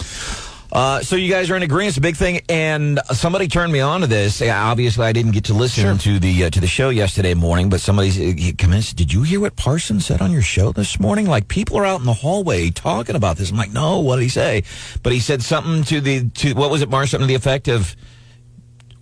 Uh, 0.72 1.02
so 1.02 1.16
you 1.16 1.30
guys 1.32 1.50
are 1.50 1.56
in 1.56 1.64
agreement. 1.64 1.90
It's 1.90 1.98
a 1.98 2.02
big 2.02 2.18
thing, 2.18 2.42
and 2.50 3.00
somebody 3.14 3.48
turned 3.48 3.72
me 3.72 3.80
on 3.80 4.02
to 4.02 4.08
this. 4.08 4.42
Obviously, 4.42 5.06
I 5.06 5.12
didn't 5.14 5.32
get 5.32 5.46
to 5.46 5.54
listen 5.54 5.98
to 6.00 6.20
the 6.20 6.46
uh, 6.46 6.50
to 6.50 6.60
the 6.60 6.68
show 6.68 6.90
yesterday 6.90 7.34
morning, 7.34 7.70
but 7.70 7.82
somebody 7.82 8.10
he 8.10 8.54
come 8.54 8.72
in 8.72 8.78
and 8.78 8.84
said, 8.86 8.98
"Did 8.98 9.14
you 9.14 9.24
hear 9.24 9.40
what 9.40 9.56
Parson 9.56 10.00
said 10.00 10.22
on 10.22 10.32
your 10.32 10.42
show 10.42 10.72
this 10.72 11.00
morning? 11.00 11.28
Like 11.28 11.48
people 11.48 11.78
are 11.78 11.86
out 11.86 12.00
in 12.00 12.06
the 12.06 12.14
hallway 12.14 12.72
talking 12.72 13.16
about 13.16 13.38
this." 13.38 13.52
I'm 13.52 13.58
like, 13.58 13.72
"No, 13.72 14.00
what 14.00 14.18
did 14.18 14.24
he 14.24 14.30
say?" 14.30 14.64
But 15.04 15.14
he 15.14 15.20
said 15.20 15.42
something 15.42 15.84
to 15.86 16.02
the 16.02 16.30
to 16.30 16.54
what 16.54 16.72
was 16.72 16.82
it, 16.82 16.90
Mark? 16.90 17.08
Something 17.08 17.28
to 17.28 17.32
the 17.32 17.36
effect 17.36 17.68
of. 17.68 17.96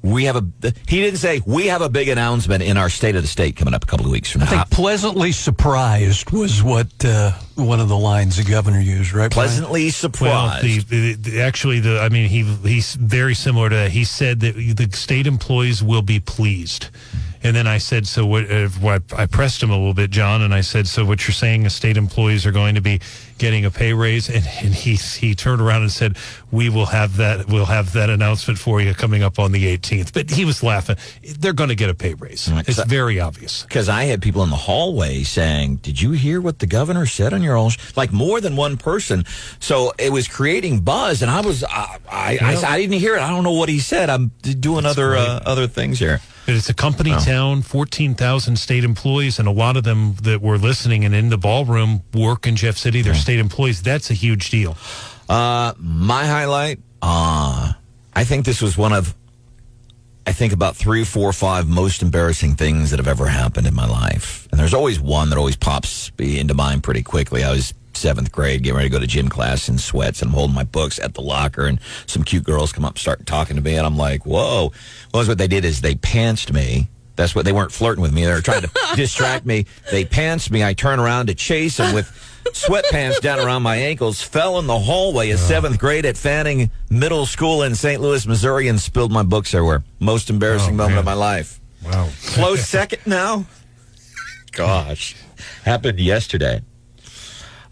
We 0.03 0.25
have 0.25 0.35
a. 0.35 0.45
He 0.85 0.99
didn't 1.01 1.19
say 1.19 1.41
we 1.45 1.67
have 1.67 1.81
a 1.81 1.87
big 1.87 2.09
announcement 2.09 2.61
in 2.61 2.75
our 2.75 2.89
state 2.89 3.15
of 3.15 3.21
the 3.21 3.27
state 3.27 3.55
coming 3.55 3.73
up 3.73 3.85
a 3.85 3.87
couple 3.87 4.05
of 4.05 4.11
weeks 4.11 4.29
from 4.29 4.41
now. 4.41 4.47
I 4.47 4.49
think 4.49 4.69
pleasantly 4.69 5.31
surprised 5.31 6.29
was 6.31 6.61
what 6.61 6.87
uh, 7.05 7.31
one 7.55 7.79
of 7.79 7.87
the 7.87 7.97
lines 7.97 8.35
the 8.35 8.43
governor 8.43 8.81
used, 8.81 9.13
right? 9.13 9.31
Brian? 9.31 9.47
Pleasantly 9.49 9.85
Well, 9.85 9.91
surprised. 9.91 10.89
the, 10.89 11.13
the, 11.13 11.13
the 11.13 11.41
actually 11.41 11.79
the 11.79 12.01
I 12.01 12.09
mean 12.09 12.27
he 12.27 12.43
he's 12.43 12.95
very 12.95 13.33
similar 13.33 13.69
to 13.69 13.75
that. 13.75 13.91
He 13.91 14.03
said 14.03 14.41
that 14.41 14.53
the 14.75 14.89
state 14.91 15.25
employees 15.25 15.81
will 15.81 16.01
be 16.01 16.19
pleased. 16.19 16.89
And 17.43 17.55
then 17.55 17.67
I 17.67 17.77
said, 17.77 18.07
so 18.07 18.25
what, 18.25 18.49
uh, 18.49 18.69
what? 18.79 19.03
I 19.15 19.25
pressed 19.25 19.61
him 19.61 19.69
a 19.69 19.77
little 19.77 19.93
bit, 19.93 20.11
John, 20.11 20.41
and 20.41 20.53
I 20.53 20.61
said, 20.61 20.87
so 20.87 21.03
what 21.03 21.27
you're 21.27 21.33
saying 21.33 21.65
is 21.65 21.75
state 21.75 21.97
employees 21.97 22.45
are 22.45 22.51
going 22.51 22.75
to 22.75 22.81
be 22.81 23.01
getting 23.37 23.65
a 23.65 23.71
pay 23.71 23.93
raise, 23.93 24.29
and, 24.29 24.47
and 24.61 24.73
he 24.73 24.95
he 24.95 25.35
turned 25.35 25.61
around 25.61 25.81
and 25.81 25.91
said, 25.91 26.15
we 26.51 26.69
will 26.69 26.85
have 26.85 27.17
that 27.17 27.47
we'll 27.47 27.65
have 27.65 27.91
that 27.93 28.09
announcement 28.09 28.59
for 28.59 28.79
you 28.79 28.93
coming 28.93 29.23
up 29.23 29.39
on 29.39 29.51
the 29.51 29.77
18th. 29.77 30.13
But 30.13 30.29
he 30.29 30.45
was 30.45 30.63
laughing. 30.63 30.95
They're 31.39 31.51
going 31.51 31.69
to 31.69 31.75
get 31.75 31.89
a 31.89 31.93
pay 31.93 32.13
raise. 32.13 32.47
It's 32.47 32.83
very 32.85 33.19
obvious. 33.19 33.63
Because 33.63 33.89
I 33.89 34.05
had 34.05 34.21
people 34.21 34.43
in 34.43 34.49
the 34.49 34.55
hallway 34.55 35.23
saying, 35.23 35.77
"Did 35.77 36.01
you 36.01 36.11
hear 36.11 36.39
what 36.39 36.59
the 36.59 36.67
governor 36.67 37.05
said 37.05 37.33
on 37.33 37.41
your 37.41 37.57
own?" 37.57 37.71
Like 37.97 38.13
more 38.13 38.39
than 38.39 38.55
one 38.55 38.77
person. 38.77 39.25
So 39.59 39.91
it 39.99 40.11
was 40.11 40.27
creating 40.29 40.81
buzz, 40.81 41.21
and 41.21 41.29
I 41.29 41.41
was, 41.41 41.63
I, 41.63 41.97
I, 42.09 42.37
I, 42.41 42.63
I 42.65 42.79
didn't 42.79 42.99
hear 42.99 43.15
it. 43.15 43.21
I 43.21 43.29
don't 43.29 43.43
know 43.43 43.53
what 43.53 43.67
he 43.67 43.79
said. 43.79 44.09
I'm 44.09 44.31
doing 44.41 44.85
other 44.85 45.15
uh, 45.15 45.41
other 45.45 45.67
things 45.67 45.99
here. 45.99 46.21
But 46.45 46.55
it's 46.55 46.69
a 46.69 46.73
company 46.73 47.11
town, 47.11 47.61
14,000 47.61 48.57
state 48.57 48.83
employees, 48.83 49.39
and 49.39 49.47
a 49.47 49.51
lot 49.51 49.77
of 49.77 49.83
them 49.83 50.15
that 50.23 50.41
were 50.41 50.57
listening 50.57 51.05
and 51.05 51.15
in 51.15 51.29
the 51.29 51.37
ballroom 51.37 52.01
work 52.13 52.45
in 52.45 52.55
Jeff 52.57 52.77
City. 52.77 53.01
They're 53.01 53.13
state 53.15 53.39
employees. 53.39 53.81
That's 53.81 54.09
a 54.09 54.13
huge 54.13 54.49
deal. 54.49 54.77
Uh, 55.29 55.73
my 55.77 56.25
highlight. 56.25 56.79
Uh, 57.01 57.73
I 58.15 58.23
think 58.25 58.45
this 58.45 58.61
was 58.61 58.77
one 58.77 58.91
of, 58.91 59.15
I 60.27 60.33
think 60.33 60.51
about 60.53 60.75
three, 60.75 61.05
four, 61.05 61.31
five 61.33 61.67
most 61.67 62.01
embarrassing 62.01 62.55
things 62.55 62.91
that 62.91 62.97
have 62.99 63.07
ever 63.07 63.27
happened 63.27 63.67
in 63.67 63.73
my 63.73 63.87
life. 63.87 64.47
And 64.51 64.59
there's 64.59 64.73
always 64.73 64.99
one 64.99 65.29
that 65.29 65.37
always 65.37 65.55
pops 65.55 66.11
into 66.17 66.53
mind 66.53 66.83
pretty 66.83 67.03
quickly. 67.03 67.43
I 67.43 67.51
was 67.51 67.73
seventh 68.03 68.33
grade, 68.33 68.61
getting 68.63 68.75
ready 68.75 68.89
to 68.89 68.93
go 68.93 68.99
to 68.99 69.07
gym 69.07 69.29
class 69.29 69.69
in 69.69 69.77
sweats, 69.77 70.21
and 70.21 70.29
I'm 70.29 70.35
holding 70.35 70.53
my 70.53 70.65
books 70.65 70.99
at 70.99 71.13
the 71.13 71.21
locker, 71.21 71.65
and 71.65 71.79
some 72.05 72.23
cute 72.23 72.43
girls 72.43 72.73
come 72.73 72.83
up, 72.83 72.91
and 72.95 72.99
start 72.99 73.25
talking 73.25 73.55
to 73.55 73.61
me, 73.61 73.75
and 73.77 73.87
I'm 73.87 73.95
like, 73.97 74.25
"Whoa!" 74.25 74.73
Well, 75.13 75.21
that's 75.21 75.29
what 75.29 75.37
they 75.37 75.47
did 75.47 75.63
is 75.63 75.79
they 75.79 75.95
pantsed 75.95 76.51
me 76.51 76.89
That's 77.15 77.33
what 77.35 77.45
they 77.45 77.51
weren't 77.53 77.71
flirting 77.71 78.01
with 78.01 78.11
me. 78.11 78.25
They 78.25 78.33
were 78.33 78.41
trying 78.41 78.63
to 78.63 78.71
distract 78.95 79.45
me. 79.45 79.67
They 79.91 80.03
pantsed 80.03 80.49
me. 80.51 80.63
I 80.65 80.73
turn 80.73 80.99
around 80.99 81.27
to 81.27 81.35
chase 81.35 81.77
them 81.77 81.93
with 81.93 82.07
sweatpants 82.53 83.21
down 83.21 83.39
around 83.39 83.61
my 83.63 83.75
ankles. 83.77 84.21
Fell 84.21 84.57
in 84.59 84.65
the 84.67 84.79
hallway 84.79 85.29
of 85.29 85.39
seventh 85.39 85.77
grade 85.79 86.05
at 86.05 86.17
Fanning 86.17 86.71
Middle 86.89 87.25
School 87.27 87.61
in 87.63 87.75
St. 87.75 88.01
Louis, 88.01 88.25
Missouri, 88.27 88.67
and 88.67 88.79
spilled 88.81 89.11
my 89.11 89.21
books 89.23 89.53
everywhere. 89.53 89.83
Most 89.99 90.29
embarrassing 90.29 90.73
Oh, 90.73 90.77
moment 90.77 90.95
man. 90.95 90.99
of 90.99 91.05
my 91.05 91.13
life. 91.13 91.59
Wow. 91.85 92.09
Close 92.33 92.67
second 92.67 93.01
now. 93.05 93.45
Gosh, 94.51 95.15
happened 95.65 95.99
yesterday. 95.99 96.61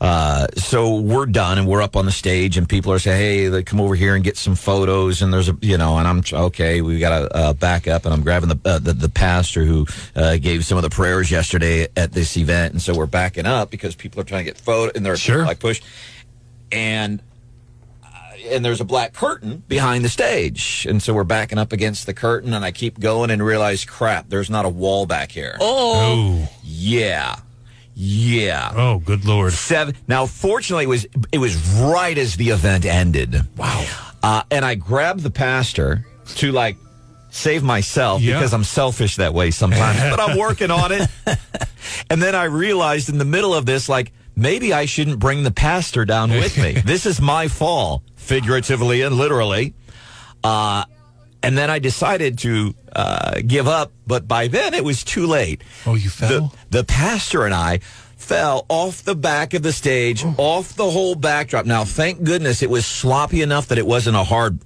Uh, 0.01 0.47
so 0.57 0.95
we're 0.99 1.27
done 1.27 1.59
and 1.59 1.67
we're 1.67 1.81
up 1.81 1.95
on 1.95 2.07
the 2.07 2.11
stage 2.11 2.57
and 2.57 2.67
people 2.67 2.91
are 2.91 2.97
saying, 2.97 3.51
"Hey, 3.51 3.63
come 3.63 3.79
over 3.79 3.93
here 3.93 4.15
and 4.15 4.23
get 4.23 4.35
some 4.35 4.55
photos." 4.55 5.21
And 5.21 5.31
there's 5.31 5.47
a, 5.47 5.55
you 5.61 5.77
know, 5.77 5.99
and 5.99 6.07
I'm 6.07 6.23
okay. 6.33 6.81
We 6.81 6.97
got 6.97 7.19
to 7.19 7.35
uh, 7.37 7.53
back 7.53 7.87
up, 7.87 8.05
and 8.05 8.13
I'm 8.13 8.23
grabbing 8.23 8.49
the 8.49 8.59
uh, 8.65 8.79
the, 8.79 8.93
the 8.93 9.09
pastor 9.09 9.63
who 9.63 9.85
uh, 10.15 10.37
gave 10.37 10.65
some 10.65 10.75
of 10.79 10.81
the 10.83 10.89
prayers 10.89 11.29
yesterday 11.29 11.87
at 11.95 12.13
this 12.13 12.35
event, 12.35 12.73
and 12.73 12.81
so 12.81 12.95
we're 12.95 13.05
backing 13.05 13.45
up 13.45 13.69
because 13.69 13.93
people 13.93 14.19
are 14.19 14.23
trying 14.23 14.43
to 14.43 14.51
get 14.51 14.57
photo 14.57 14.91
and 14.95 15.05
they're 15.05 15.15
Sure. 15.17 15.45
like 15.45 15.59
push, 15.59 15.81
and 16.71 17.21
uh, 18.03 18.07
and 18.49 18.65
there's 18.65 18.81
a 18.81 18.85
black 18.85 19.13
curtain 19.13 19.61
behind 19.67 20.03
the 20.03 20.09
stage, 20.09 20.87
and 20.89 20.99
so 21.03 21.13
we're 21.13 21.23
backing 21.23 21.59
up 21.59 21.71
against 21.71 22.07
the 22.07 22.13
curtain, 22.15 22.53
and 22.55 22.65
I 22.65 22.71
keep 22.71 22.99
going 22.99 23.29
and 23.29 23.43
realize, 23.45 23.85
crap, 23.85 24.29
there's 24.29 24.49
not 24.49 24.65
a 24.65 24.69
wall 24.69 25.05
back 25.05 25.31
here. 25.31 25.57
Oh. 25.61 26.49
Yeah, 26.63 27.35
yeah. 27.93 28.71
Oh, 28.75 28.99
good 28.99 29.25
lord. 29.25 29.53
Seven. 29.53 29.95
Now, 30.07 30.25
fortunately, 30.25 30.85
it 30.85 30.87
was 30.89 31.05
it 31.31 31.37
was 31.37 31.55
right 31.81 32.17
as 32.17 32.35
the 32.35 32.49
event 32.49 32.85
ended. 32.85 33.35
Wow. 33.57 33.85
Uh, 34.23 34.43
and 34.51 34.63
I 34.63 34.75
grabbed 34.75 35.21
the 35.21 35.31
pastor 35.31 36.05
to 36.35 36.51
like 36.51 36.77
save 37.31 37.63
myself 37.63 38.21
Yeah. 38.21 38.35
because 38.37 38.53
I'm 38.53 38.63
selfish 38.63 39.15
that 39.17 39.33
way 39.33 39.51
sometimes, 39.51 39.99
but 39.99 40.19
I'm 40.19 40.37
working 40.47 40.69
on 40.71 40.91
it. 40.91 41.09
and 42.09 42.21
then 42.21 42.35
I 42.35 42.45
realized 42.45 43.09
in 43.09 43.17
the 43.17 43.25
middle 43.25 43.53
of 43.53 43.65
this, 43.65 43.87
like 43.89 44.11
maybe 44.35 44.73
I 44.73 44.85
shouldn't 44.85 45.19
bring 45.19 45.43
the 45.43 45.51
pastor 45.51 46.05
down 46.05 46.29
with 46.31 46.57
me. 46.57 46.73
this 46.85 47.05
is 47.05 47.19
my 47.21 47.47
fall, 47.47 48.03
figuratively 48.15 49.01
and 49.01 49.15
literally. 49.15 49.73
Uh, 50.43 50.83
and 51.43 51.57
then 51.57 51.69
I 51.69 51.79
decided 51.79 52.37
to 52.39 52.73
uh, 52.95 53.41
give 53.45 53.67
up, 53.67 53.91
but 54.07 54.27
by 54.27 54.47
then 54.47 54.73
it 54.73 54.83
was 54.83 55.03
too 55.03 55.25
late. 55.27 55.63
Oh, 55.85 55.95
you 55.95 56.09
fell? 56.09 56.51
The, 56.69 56.79
the 56.79 56.83
pastor 56.83 57.45
and 57.45 57.53
I 57.53 57.79
fell 58.17 58.65
off 58.69 59.03
the 59.03 59.15
back 59.15 59.53
of 59.53 59.63
the 59.63 59.73
stage, 59.73 60.23
off 60.37 60.75
the 60.75 60.89
whole 60.89 61.15
backdrop. 61.15 61.65
Now, 61.65 61.83
thank 61.85 62.23
goodness 62.23 62.61
it 62.61 62.69
was 62.69 62.85
sloppy 62.85 63.41
enough 63.41 63.67
that 63.69 63.77
it 63.77 63.85
wasn't 63.85 64.15
a 64.17 64.23
hard. 64.23 64.59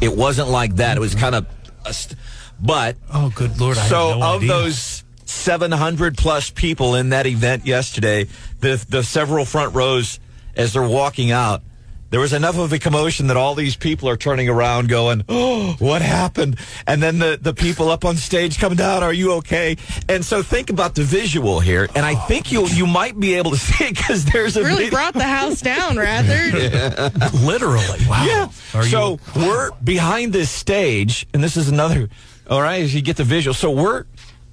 It 0.00 0.14
wasn't 0.16 0.48
like 0.48 0.76
that. 0.76 0.96
It 0.96 1.00
was 1.00 1.14
kind 1.14 1.34
of, 1.34 1.46
st- 1.90 2.18
but 2.60 2.96
Oh, 3.12 3.30
good 3.34 3.58
lord. 3.60 3.76
I 3.78 3.86
so 3.88 4.18
no 4.18 4.22
of 4.36 4.42
idea. 4.42 4.48
those 4.48 5.04
700 5.26 6.16
plus 6.16 6.50
people 6.50 6.94
in 6.94 7.10
that 7.10 7.26
event 7.26 7.66
yesterday, 7.66 8.26
the 8.60 8.82
the 8.88 9.02
several 9.02 9.44
front 9.44 9.74
rows 9.74 10.18
as 10.56 10.72
they're 10.72 10.82
walking 10.88 11.30
out, 11.30 11.62
there 12.10 12.20
was 12.20 12.32
enough 12.32 12.56
of 12.58 12.72
a 12.72 12.78
commotion 12.78 13.26
that 13.26 13.36
all 13.36 13.54
these 13.54 13.76
people 13.76 14.08
are 14.08 14.16
turning 14.16 14.48
around 14.48 14.88
going, 14.88 15.24
"Oh, 15.28 15.74
what 15.78 16.02
happened?" 16.02 16.56
And 16.86 17.02
then 17.02 17.18
the 17.18 17.38
the 17.40 17.52
people 17.54 17.88
up 17.90 18.04
on 18.04 18.16
stage 18.16 18.58
come 18.58 18.76
down, 18.76 19.02
"Are 19.02 19.12
you 19.12 19.32
okay?" 19.34 19.76
And 20.08 20.24
so 20.24 20.42
think 20.42 20.70
about 20.70 20.94
the 20.94 21.02
visual 21.02 21.60
here, 21.60 21.88
and 21.94 22.06
I 22.06 22.14
think 22.14 22.52
you 22.52 22.66
you 22.68 22.86
might 22.86 23.18
be 23.18 23.34
able 23.34 23.50
to 23.52 23.56
see 23.68 23.84
it 23.84 23.96
cuz 23.96 24.24
there's 24.26 24.56
a 24.56 24.62
Really 24.64 24.84
vid- 24.84 24.92
brought 24.92 25.14
the 25.14 25.24
house 25.24 25.60
down, 25.60 25.96
rather. 26.08 26.50
Literally. 27.42 28.00
Wow. 28.08 28.24
yeah. 28.24 28.48
Are 28.74 28.84
you- 28.84 28.90
so 28.90 29.18
we're 29.34 29.70
behind 29.82 30.32
this 30.32 30.50
stage, 30.50 31.26
and 31.34 31.42
this 31.42 31.56
is 31.56 31.68
another. 31.68 32.08
All 32.48 32.62
right, 32.62 32.82
as 32.82 32.94
you 32.94 33.02
get 33.02 33.16
the 33.16 33.24
visual, 33.24 33.54
so 33.54 33.70
we're 33.72 34.04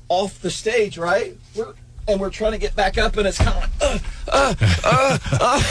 off 0.10 0.42
the 0.42 0.50
stage, 0.50 0.98
right? 0.98 1.38
We're 1.56 1.74
and 2.08 2.20
we're 2.20 2.30
trying 2.30 2.52
to 2.54 2.58
get 2.58 2.76
back 2.76 2.98
up, 2.98 3.18
and 3.18 3.28
it's 3.28 3.38
kind 3.38 3.50
of 3.50 3.82
like, 3.82 3.82
uh, 3.82 4.00
uh, 4.32 4.56
uh, 4.84 5.18
uh. 5.40 5.64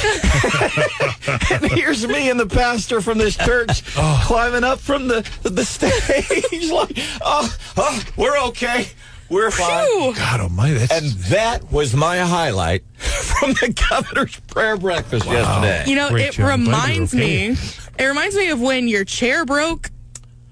and 1.63 1.73
here's 1.73 2.07
me 2.07 2.31
and 2.31 2.39
the 2.41 2.47
pastor 2.47 3.01
from 3.01 3.19
this 3.19 3.37
church 3.37 3.83
Oh. 3.97 4.23
climbing 4.27 4.65
up 4.65 4.79
from 4.81 5.09
the 5.09 5.29
the 5.43 5.65
stage, 5.65 6.71
like, 6.71 6.99
oh, 7.23 7.57
oh, 7.77 8.05
we're 8.17 8.39
okay, 8.49 8.87
we're 9.29 9.51
fine. 9.51 9.87
Phew. 9.87 10.15
God 10.15 10.41
almighty. 10.41 10.79
That's, 10.79 10.93
And 10.93 11.11
that 11.25 11.71
was 11.73 11.95
my 11.95 12.19
highlight 12.19 12.85
from 12.97 13.53
the 13.55 13.75
governor's 13.91 14.39
prayer 14.41 14.77
breakfast 14.77 15.27
yesterday. 15.27 15.85
You 15.89 15.97
know, 15.97 16.11
Great 16.11 16.29
it 16.29 16.33
job. 16.35 16.49
Reminds 16.59 17.15
okay. 17.15 17.51
me. 17.51 17.57
It 17.99 18.05
reminds 18.05 18.37
me 18.37 18.51
of 18.51 18.61
when 18.61 18.89
your 18.89 19.05
chair 19.05 19.45
broke 19.45 19.91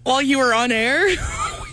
while 0.05 0.23
you 0.23 0.39
were 0.39 0.53
on 0.55 0.73
air, 0.73 1.09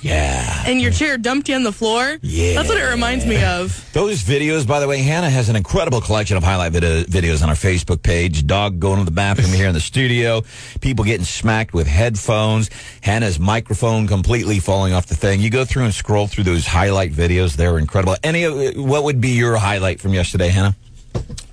yeah. 0.02 0.64
and 0.66 0.82
your 0.82 0.92
chair 0.92 1.18
dumped 1.18 1.50
you 1.50 1.56
on 1.56 1.64
the 1.64 1.72
floor. 1.72 2.18
Yeah. 2.22 2.56
that's 2.56 2.70
what 2.70 2.78
it 2.78 2.90
reminds 2.90 3.26
me 3.26 3.44
of. 3.44 3.90
Those 3.94 4.24
videos, 4.24 4.68
by 4.68 4.80
the 4.80 4.88
way, 4.88 5.00
Hannah 5.02 5.30
has 5.30 5.50
an 5.50 5.56
incredible 5.56 6.02
collection 6.02 6.38
of 6.38 6.44
highlight 6.44 6.72
video, 6.72 7.04
videos 7.04 7.44
on 7.44 7.50
our 7.50 7.56
Facebook 7.56 8.02
page. 8.04 8.46
Dog 8.46 8.80
going 8.80 9.00
to 9.00 9.06
the 9.06 9.12
bathroom 9.12 9.52
here 9.52 9.68
in 9.68 9.74
the 9.74 9.80
studio. 9.80 10.44
People 10.82 11.06
getting 11.06 11.26
smacked 11.26 11.74
with 11.74 11.88
headphones. 11.88 12.70
Hannah's 13.02 13.40
microphone 13.40 14.08
completely 14.08 14.60
falling 14.60 14.94
off 14.94 15.08
the 15.08 15.16
thing. 15.16 15.40
You 15.40 15.50
go 15.50 15.66
through 15.66 15.86
and 15.86 15.94
scroll 15.94 16.28
through 16.28 16.46
those 16.46 16.66
highlight 16.66 17.12
videos. 17.12 17.56
They're 17.56 17.78
incredible. 17.78 18.16
Any, 18.24 18.44
of- 18.44 18.76
what 18.78 19.04
would 19.04 19.22
be 19.22 19.30
your 19.30 19.56
highlight 19.58 20.00
from 20.00 20.14
yesterday, 20.14 20.50
Hannah? 20.50 20.76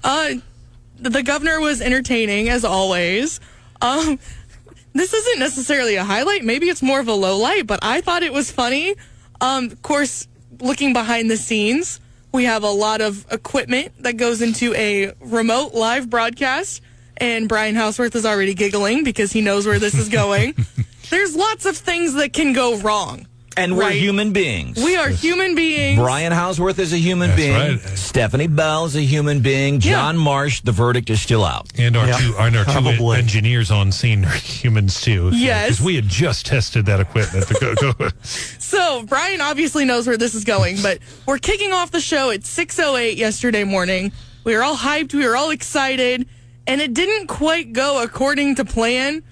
Uh, 0.02 0.34
the 0.98 1.22
governor 1.22 1.60
was 1.60 1.80
entertaining 1.80 2.48
as 2.48 2.64
always. 2.64 3.40
Um, 3.80 4.18
this 4.94 5.12
isn't 5.12 5.38
necessarily 5.38 5.96
a 5.96 6.04
highlight. 6.04 6.44
Maybe 6.44 6.68
it's 6.68 6.82
more 6.82 7.00
of 7.00 7.08
a 7.08 7.14
low 7.14 7.36
light, 7.36 7.66
but 7.66 7.80
I 7.82 8.00
thought 8.00 8.22
it 8.22 8.32
was 8.32 8.50
funny. 8.50 8.94
Um, 9.40 9.66
of 9.66 9.82
course, 9.82 10.28
looking 10.60 10.92
behind 10.92 11.30
the 11.30 11.36
scenes, 11.36 12.00
we 12.32 12.44
have 12.44 12.62
a 12.62 12.70
lot 12.70 13.00
of 13.00 13.26
equipment 13.30 13.92
that 14.02 14.16
goes 14.16 14.40
into 14.40 14.74
a 14.74 15.12
remote 15.20 15.74
live 15.74 16.08
broadcast, 16.08 16.80
and 17.16 17.48
Brian 17.48 17.74
Houseworth 17.74 18.14
is 18.16 18.24
already 18.24 18.54
giggling 18.54 19.04
because 19.04 19.32
he 19.32 19.40
knows 19.40 19.66
where 19.66 19.78
this 19.78 19.94
is 19.94 20.08
going. 20.08 20.54
There's 21.10 21.36
lots 21.36 21.66
of 21.66 21.76
things 21.76 22.14
that 22.14 22.32
can 22.32 22.52
go 22.52 22.78
wrong. 22.78 23.26
And 23.56 23.76
we're 23.76 23.82
Right. 23.84 23.94
human 23.94 24.32
beings. 24.32 24.76
We 24.82 24.96
are 24.96 25.08
human 25.08 25.54
beings. 25.54 25.98
Brian 25.98 26.32
Houseworth 26.32 26.78
is 26.80 26.92
a 26.92 26.96
human 26.98 27.30
That's 27.30 27.40
being. 27.40 27.52
right. 27.54 27.98
Stephanie 27.98 28.48
Bell 28.48 28.86
is 28.86 28.96
a 28.96 29.00
human 29.02 29.40
being. 29.40 29.78
John 29.78 30.16
Marsh, 30.16 30.60
the 30.62 30.72
verdict 30.72 31.08
is 31.08 31.22
still 31.22 31.44
out. 31.44 31.68
and 31.78 31.96
our 31.96 32.06
Yeah, 32.08 32.18
two 32.18 32.34
and 32.38 32.56
our 32.56 32.64
two 32.64 32.72
probably. 32.72 33.18
engineers 33.18 33.70
on 33.70 33.92
scene 33.92 34.24
are 34.24 34.28
humans 34.34 35.00
too. 35.00 35.30
Yes. 35.32 35.66
Because 35.68 35.84
we 35.84 35.94
had 35.94 36.08
just 36.08 36.46
tested 36.46 36.86
that 36.86 36.98
equipment. 37.00 37.46
To 37.48 37.54
go, 37.76 37.92
go. 37.92 38.08
So 38.24 39.04
Brian 39.04 39.40
obviously 39.40 39.84
knows 39.84 40.06
where 40.08 40.16
this 40.16 40.34
is 40.34 40.42
going, 40.42 40.82
but 40.82 40.98
we're 41.26 41.38
kicking 41.38 41.70
off 41.72 41.92
the 41.92 42.00
show 42.00 42.30
at 42.30 42.40
6:08 42.44 43.16
yesterday 43.16 43.62
morning. 43.62 44.10
We 44.42 44.56
were 44.56 44.64
all 44.64 44.76
hyped, 44.76 45.14
we 45.14 45.24
were 45.26 45.36
all 45.36 45.50
excited, 45.50 46.26
and 46.66 46.80
it 46.80 46.92
didn't 46.92 47.28
quite 47.28 47.72
go 47.72 48.02
according 48.02 48.56
to 48.56 48.64
plan 48.64 49.22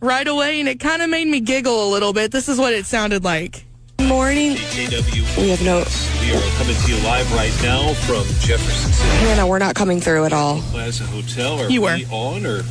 right 0.00 0.26
away, 0.26 0.58
and 0.58 0.68
it 0.68 0.80
kind 0.80 1.00
of 1.00 1.08
made 1.10 1.28
me 1.28 1.38
giggle 1.40 1.88
a 1.88 1.90
little 1.90 2.12
bit. 2.12 2.32
This 2.32 2.48
is 2.48 2.58
what 2.58 2.72
it 2.74 2.86
sounded 2.86 3.22
like. 3.22 3.66
Morning. 4.08 4.56
KW. 4.56 5.36
We 5.36 5.50
have 5.50 5.62
no. 5.62 5.84
We 6.22 6.32
are 6.34 6.40
coming 6.56 6.74
to 6.74 6.90
you 6.90 6.96
live 7.04 7.30
right 7.34 7.52
now 7.62 7.92
from 7.92 8.24
Jefferson 8.40 8.90
City 8.92 9.08
Hannah, 9.26 9.46
we're 9.46 9.58
not 9.58 9.74
coming 9.74 10.00
through 10.00 10.24
at 10.24 10.32
all. 10.32 10.62
Plaza 10.62 11.04
Hotel. 11.04 11.60
Are 11.60 11.68
You 11.68 11.82
were. 11.82 11.94
we 11.94 12.06
on 12.06 12.46
or? 12.46 12.62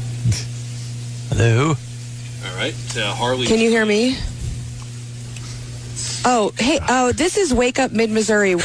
Hello. 1.29 1.70
All 1.70 2.56
right, 2.58 2.74
uh, 2.98 3.13
Harley. 3.13 3.46
Can 3.46 3.60
you 3.60 3.70
hear 3.70 3.86
me? 3.86 4.17
Oh, 6.25 6.51
hey. 6.58 6.79
Oh, 6.89 7.12
this 7.12 7.38
is 7.38 7.53
Wake 7.53 7.77
Up 7.77 7.91
Mid 7.91 8.10
Missouri. 8.10 8.56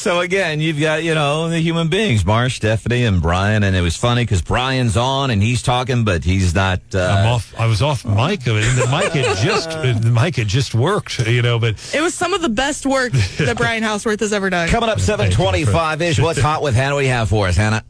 So 0.00 0.20
again, 0.20 0.60
you've 0.60 0.80
got 0.80 1.02
you 1.04 1.14
know 1.14 1.50
the 1.50 1.60
human 1.60 1.88
beings, 1.88 2.24
Marsh, 2.24 2.56
Stephanie, 2.56 3.04
and 3.04 3.20
Brian, 3.20 3.62
and 3.62 3.76
it 3.76 3.82
was 3.82 3.96
funny 3.96 4.22
because 4.22 4.40
Brian's 4.40 4.96
on 4.96 5.30
and 5.30 5.42
he's 5.42 5.60
talking, 5.62 6.04
but 6.04 6.24
he's 6.24 6.54
not. 6.54 6.80
Uh, 6.94 7.00
I'm 7.00 7.26
off. 7.34 7.54
I 7.60 7.66
was 7.66 7.82
off 7.82 8.06
mic, 8.06 8.46
and 8.46 8.56
the 8.78 8.88
mic 8.90 9.12
had 9.12 9.36
just 9.36 9.68
the 10.02 10.10
mic 10.10 10.36
had 10.36 10.48
just 10.48 10.74
worked, 10.74 11.18
you 11.26 11.42
know. 11.42 11.58
But 11.58 11.74
It 11.94 12.00
was 12.00 12.14
some 12.14 12.32
of 12.32 12.40
the 12.40 12.48
best 12.48 12.86
work 12.86 13.12
that 13.12 13.58
Brian 13.58 13.82
Houseworth 13.82 14.20
has 14.20 14.32
ever 14.32 14.48
done. 14.48 14.70
Coming 14.70 14.88
up 14.88 15.00
725 15.00 16.00
ish. 16.00 16.18
What's 16.18 16.40
hot 16.40 16.62
with 16.62 16.74
Hannah? 16.74 16.94
What 16.94 17.02
do 17.02 17.06
you 17.06 17.12
have 17.12 17.28
for 17.28 17.48
us, 17.48 17.58
Hannah? 17.58 17.84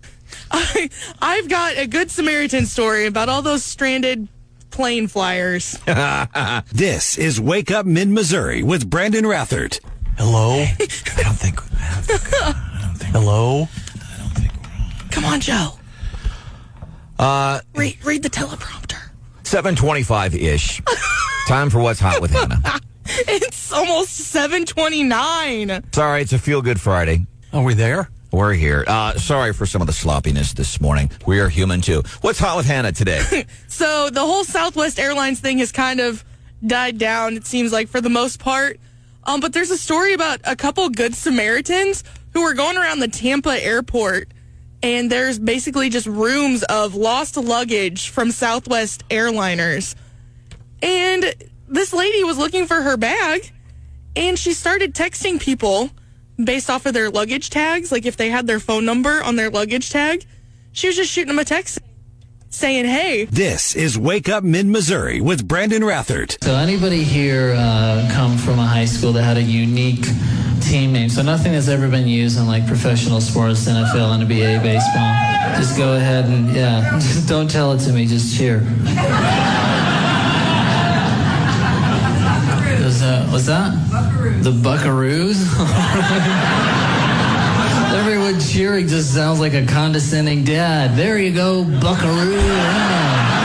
I, 0.51 0.91
I've 1.23 1.49
got 1.49 1.77
a 1.79 1.87
good 1.87 2.11
Samaritan 2.11 2.67
story 2.67 3.07
about 3.07 3.29
all 3.29 3.41
those 3.43 3.63
stranded 3.63 4.27
plane 4.73 5.07
flyers. 5.07 5.79
This 6.73 7.17
is 7.19 7.41
Wake 7.41 7.71
Up 7.71 7.87
Mid 7.87 8.09
Missouri 8.09 8.65
with 8.65 8.91
Brandon 8.91 9.25
Rathert. 9.25 9.79
Hello. 10.21 10.53
I 10.53 10.67
don't 11.23 11.35
think. 11.35 11.63
I 11.73 11.95
don't 11.95 12.05
think. 12.05 12.43
I 12.53 12.79
don't 12.83 12.95
think. 12.95 13.11
Hello. 13.15 13.63
I 13.63 14.19
don't 14.19 14.29
think 14.35 14.53
we're 14.55 14.69
on. 14.69 15.09
Come 15.11 15.25
on, 15.25 15.41
Joe. 15.41 15.71
Uh, 17.19 17.61
Read, 17.75 18.05
read 18.05 18.23
the 18.23 18.29
teleprompter. 18.29 18.99
725 19.45 20.35
ish. 20.35 20.83
Time 21.49 21.71
for 21.71 21.79
what's 21.81 22.01
hot 22.01 22.21
with 22.21 22.33
Hannah. 22.33 22.61
It's 23.27 23.73
almost 23.73 24.11
729. 24.13 25.85
Sorry, 25.93 26.23
it's 26.23 26.33
a 26.33 26.39
feel 26.39 26.63
good 26.63 26.81
Friday. 26.81 27.27
Are 27.53 27.65
we 27.65 27.75
there? 27.75 28.09
We're 28.31 28.53
here. 28.53 28.85
Uh, 28.87 29.15
sorry 29.15 29.53
for 29.53 29.67
some 29.67 29.81
of 29.81 29.89
the 29.89 29.93
sloppiness 29.93 30.53
this 30.53 30.81
morning. 30.81 31.11
We 31.27 31.41
are 31.41 31.49
human 31.49 31.81
too. 31.81 32.03
What's 32.21 32.39
hot 32.39 32.57
with 32.59 32.67
Hannah 32.67 32.93
today? 32.93 33.47
So 33.69 34.11
the 34.11 34.21
whole 34.21 34.45
Southwest 34.45 35.01
Airlines 35.01 35.41
thing 35.41 35.59
has 35.59 35.73
kind 35.73 35.99
of 35.99 36.25
died 36.65 36.99
down, 36.99 37.37
it 37.37 37.47
seems 37.47 37.73
like, 37.73 37.89
for 37.89 38.01
the 38.01 38.11
most 38.11 38.39
part. 38.39 38.79
Um, 39.25 39.41
but 39.41 39.53
there's 39.53 39.71
a 39.71 39.79
story 39.79 40.15
about 40.15 40.41
a 40.45 40.57
couple 40.57 40.89
good 40.89 41.15
Samaritans 41.15 42.05
who 42.33 42.43
were 42.43 42.55
going 42.55 42.77
around 42.77 43.01
the 43.01 43.09
Tampa 43.09 43.63
airport, 43.63 44.33
and 44.83 45.11
there's 45.11 45.39
basically 45.39 45.91
just 45.91 46.07
rooms 46.07 46.63
of 46.65 46.95
lost 46.95 47.37
luggage 47.37 48.09
from 48.09 48.31
Southwest 48.31 49.07
airliners. 49.09 49.95
And 50.83 51.35
this 51.69 51.93
lady 51.93 52.25
was 52.25 52.39
looking 52.39 52.67
for 52.67 52.81
her 52.81 52.97
bag, 52.97 53.53
and 54.17 54.39
she 54.39 54.55
started 54.55 54.95
texting 54.95 55.41
people 55.41 55.91
based 56.43 56.71
off 56.71 56.87
of 56.87 56.95
their 56.95 57.11
luggage 57.11 57.51
tags, 57.51 57.93
like 57.93 58.07
if 58.07 58.17
they 58.17 58.31
had 58.31 58.47
their 58.47 58.61
phone 58.61 58.85
number 58.85 59.23
on 59.23 59.37
their 59.37 59.51
luggage 59.51 59.91
tag. 59.91 60.25
She 60.73 60.87
was 60.87 60.97
just 60.97 61.11
shooting 61.11 61.29
them 61.29 61.39
a 61.39 61.45
text 61.45 61.81
saying, 62.51 62.85
hey, 62.85 63.25
This 63.27 63.75
is 63.75 63.97
Wake 63.99 64.29
Up 64.29 64.43
Mid 64.45 64.67
Missouri 64.67 65.21
with 65.21 65.47
Brandon 65.47 65.83
Rathert. 65.83 66.43
So 66.43 66.55
anybody 66.55 67.03
here 67.03 67.55
uh, 67.57 68.09
come 68.13 68.37
from 68.37 68.59
a 68.59 68.67
high 68.67 68.85
school 68.85 69.13
that 69.13 69.23
had 69.23 69.37
a 69.37 69.43
unique 69.43 70.05
team 70.61 70.93
name? 70.93 71.09
So 71.09 71.23
nothing 71.23 71.53
that's 71.53 71.69
ever 71.69 71.89
been 71.89 72.09
used 72.09 72.39
in 72.39 72.47
like 72.47 72.67
professional 72.67 73.21
sports, 73.21 73.67
NFL, 73.67 74.25
NBA, 74.27 74.63
baseball. 74.63 75.57
Just 75.57 75.77
go 75.79 75.95
ahead 75.95 76.27
and 76.27 76.55
yeah, 76.55 76.91
just 76.99 77.29
don't 77.29 77.49
tell 77.51 77.73
it 77.73 77.79
to 77.81 77.93
me. 77.93 78.07
Just 78.07 78.37
cheer. 78.37 78.59
Was 82.85 83.01
that? 83.01 83.33
Was 83.33 83.47
that? 83.47 84.43
The 84.43 84.51
Buckaroos. 84.51 85.47
Cheering 88.39 88.87
just 88.87 89.13
sounds 89.13 89.41
like 89.41 89.55
a 89.55 89.67
condescending 89.67 90.45
dad. 90.45 90.97
There 90.97 91.19
you 91.19 91.33
go, 91.33 91.65
Buckaroo. 91.65 92.37
Yeah. 92.37 93.41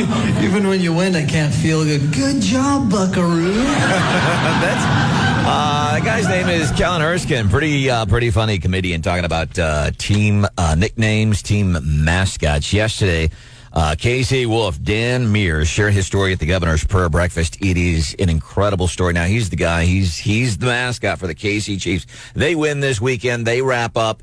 Even 0.42 0.66
when 0.66 0.80
you 0.80 0.94
win, 0.94 1.14
I 1.14 1.24
can't 1.24 1.54
feel 1.54 1.84
good. 1.84 2.12
Good 2.12 2.40
job, 2.40 2.90
Buckaroo. 2.90 3.52
That's 3.54 4.84
uh, 5.46 5.98
the 5.98 6.04
guy's 6.04 6.26
name 6.28 6.48
is 6.48 6.70
Kellen 6.72 7.02
Erskine. 7.02 7.48
Pretty, 7.48 7.88
uh, 7.90 8.06
pretty 8.06 8.30
funny 8.30 8.58
comedian 8.58 9.02
talking 9.02 9.24
about 9.24 9.58
uh, 9.58 9.90
team 9.98 10.46
uh, 10.58 10.74
nicknames, 10.74 11.42
team 11.42 11.78
mascots. 12.04 12.72
Yesterday, 12.72 13.30
uh, 13.72 13.94
KC 13.96 14.46
Wolf, 14.46 14.82
Dan 14.82 15.32
Meers 15.32 15.66
shared 15.66 15.92
his 15.92 16.06
story 16.06 16.32
at 16.32 16.40
the 16.40 16.46
governor's 16.46 16.84
prayer 16.84 17.08
breakfast. 17.08 17.56
It 17.60 17.76
is 17.76 18.16
an 18.18 18.28
incredible 18.28 18.88
story. 18.88 19.12
Now 19.12 19.26
he's 19.26 19.50
the 19.50 19.56
guy. 19.56 19.84
He's 19.84 20.16
he's 20.16 20.58
the 20.58 20.66
mascot 20.66 21.18
for 21.18 21.28
the 21.28 21.34
KC 21.34 21.80
Chiefs. 21.80 22.06
They 22.34 22.54
win 22.56 22.80
this 22.80 23.00
weekend. 23.00 23.46
They 23.46 23.62
wrap 23.62 23.96
up 23.96 24.22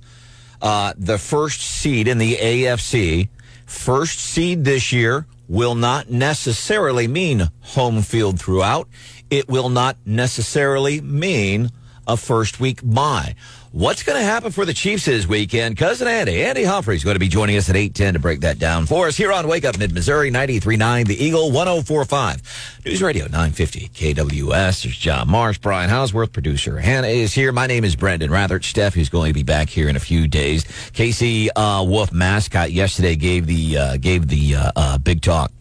uh, 0.62 0.94
the 0.98 1.18
first 1.18 1.62
seed 1.62 2.08
in 2.08 2.18
the 2.18 2.36
AFC. 2.36 3.30
First 3.66 4.20
seed 4.20 4.66
this 4.66 4.92
year 4.92 5.26
will 5.48 5.76
not 5.76 6.10
necessarily 6.10 7.08
mean 7.08 7.50
home 7.62 8.02
field 8.02 8.40
throughout. 8.40 8.90
It 9.30 9.48
will 9.48 9.70
not 9.70 9.98
necessarily 10.06 11.00
mean 11.00 11.70
a 12.06 12.18
first 12.18 12.60
week 12.60 12.82
bye. 12.84 13.36
What's 13.78 14.02
going 14.02 14.18
to 14.18 14.26
happen 14.26 14.52
for 14.52 14.66
the 14.66 14.74
Chiefs 14.74 15.06
this 15.06 15.28
weekend? 15.28 15.78
Cousin 15.78 16.08
Andy, 16.08 16.44
Andy 16.44 16.64
Humphrey's 16.64 17.04
going 17.04 17.14
to 17.14 17.20
be 17.20 17.28
joining 17.28 17.58
us 17.58 17.70
at 17.70 17.76
810 17.76 18.16
to 18.16 18.20
break 18.20 18.40
that 18.40 18.58
down 18.58 18.88
for 18.88 19.06
us 19.06 19.16
here 19.16 19.32
on 19.32 19.48
Wake 19.48 19.66
Up 19.66 19.78
Mid-Missouri, 19.78 20.32
93.9 20.32 21.06
The 21.06 21.24
Eagle, 21.24 21.52
104.5 21.52 22.86
News 22.88 23.04
Radio 23.04 23.26
950 23.26 23.90
KWOS. 23.90 24.82
There's 24.82 24.98
John 24.98 25.30
Marsh, 25.30 25.60
Brian 25.60 25.92
Houseworth, 25.92 26.34
producer 26.34 26.80
Hannah 26.80 27.10
is 27.10 27.36
here. 27.36 27.52
My 27.52 27.68
name 27.68 27.84
is 27.84 27.96
Brandon 27.96 28.32
Rathert. 28.32 28.64
Steph, 28.64 28.96
who's 28.96 29.10
going 29.10 29.30
to 29.30 29.36
be 29.36 29.44
back 29.44 29.70
here 29.70 29.88
in 29.88 29.96
a 29.96 30.00
few 30.00 30.28
days. 30.28 30.64
KC 30.64 31.50
uh, 31.56 31.86
Wolf 31.88 32.12
mascot 32.12 32.72
yesterday 32.72 33.16
gave 33.16 33.46
the 33.46 33.78
uh, 33.78 33.98
gave 33.98 34.28
the 34.28 34.56
uh, 34.56 34.72
uh, 34.76 34.98
big 34.98 35.22
talk. 35.22 35.52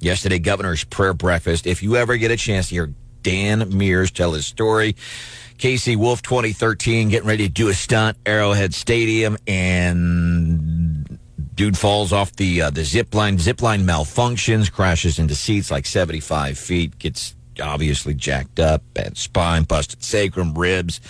Yesterday, 0.00 0.38
Governor's 0.38 0.84
Prayer 0.84 1.12
Breakfast. 1.12 1.66
If 1.66 1.82
you 1.82 1.96
ever 1.96 2.16
get 2.16 2.30
a 2.30 2.38
chance 2.38 2.70
to 2.70 2.74
hear 2.74 2.94
Dan 3.26 3.72
Meers 3.72 4.12
tell 4.12 4.34
his 4.34 4.46
story, 4.46 4.92
KC 5.58 5.96
Wolf 5.96 6.22
2013 6.22 7.08
getting 7.08 7.26
ready 7.26 7.48
to 7.48 7.52
do 7.52 7.68
a 7.68 7.74
stunt, 7.74 8.16
Arrowhead 8.24 8.72
Stadium, 8.72 9.36
and 9.48 11.18
dude 11.56 11.76
falls 11.76 12.12
off 12.12 12.36
the 12.36 12.62
uh, 12.62 12.70
the 12.70 12.84
zip 12.84 13.12
line. 13.16 13.36
Zip 13.38 13.62
line 13.62 13.82
malfunctions, 13.82 14.70
crashes 14.70 15.18
into 15.18 15.34
seats 15.34 15.72
like 15.72 15.86
75 15.86 16.56
feet, 16.56 17.00
gets 17.00 17.34
obviously 17.60 18.14
jacked 18.14 18.60
up, 18.60 18.80
bad 18.94 19.16
spine, 19.16 19.64
busted 19.64 20.04
sacrum, 20.04 20.54
ribs, 20.54 21.00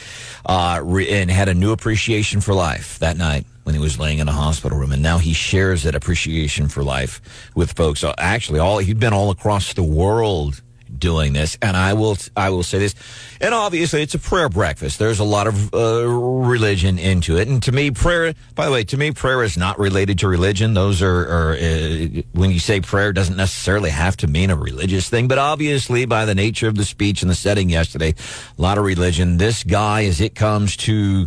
uh, 0.46 0.80
re- 0.82 1.10
and 1.10 1.30
had 1.30 1.50
a 1.50 1.54
new 1.54 1.72
appreciation 1.72 2.40
for 2.40 2.54
life 2.54 2.98
that 2.98 3.18
night 3.18 3.44
when 3.64 3.74
he 3.74 3.80
was 3.80 3.98
laying 3.98 4.20
in 4.20 4.28
a 4.28 4.32
hospital 4.32 4.78
room. 4.78 4.92
And 4.92 5.02
now 5.02 5.18
he 5.18 5.34
shares 5.34 5.82
that 5.82 5.94
appreciation 5.94 6.68
for 6.68 6.82
life 6.82 7.20
with 7.54 7.72
folks. 7.72 8.02
Actually, 8.16 8.60
all 8.60 8.78
he'd 8.78 8.98
been 8.98 9.12
all 9.12 9.30
across 9.30 9.74
the 9.74 9.82
world 9.82 10.62
doing 10.98 11.32
this. 11.32 11.58
And 11.62 11.76
I 11.76 11.94
will, 11.94 12.16
I 12.36 12.50
will 12.50 12.62
say 12.62 12.78
this. 12.78 12.94
And 13.40 13.54
obviously, 13.54 14.02
it's 14.02 14.14
a 14.14 14.18
prayer 14.18 14.48
breakfast. 14.48 14.98
There's 14.98 15.18
a 15.18 15.24
lot 15.24 15.46
of 15.46 15.74
uh, 15.74 16.06
religion 16.06 16.98
into 16.98 17.36
it. 17.36 17.48
And 17.48 17.62
to 17.64 17.72
me, 17.72 17.90
prayer. 17.90 18.34
By 18.54 18.66
the 18.66 18.72
way, 18.72 18.84
to 18.84 18.96
me, 18.96 19.12
prayer 19.12 19.42
is 19.42 19.56
not 19.56 19.78
related 19.78 20.18
to 20.20 20.28
religion. 20.28 20.74
Those 20.74 21.02
are, 21.02 21.20
are 21.28 21.52
uh, 21.52 22.22
when 22.32 22.50
you 22.50 22.58
say 22.58 22.80
prayer, 22.80 23.12
doesn't 23.12 23.36
necessarily 23.36 23.90
have 23.90 24.16
to 24.18 24.26
mean 24.26 24.50
a 24.50 24.56
religious 24.56 25.08
thing. 25.08 25.28
But 25.28 25.38
obviously, 25.38 26.06
by 26.06 26.24
the 26.24 26.34
nature 26.34 26.68
of 26.68 26.76
the 26.76 26.84
speech 26.84 27.22
and 27.22 27.30
the 27.30 27.34
setting 27.34 27.68
yesterday, 27.68 28.14
a 28.58 28.62
lot 28.62 28.78
of 28.78 28.84
religion. 28.84 29.38
This 29.38 29.64
guy, 29.64 30.04
as 30.04 30.20
it 30.20 30.34
comes 30.34 30.76
to 30.78 31.26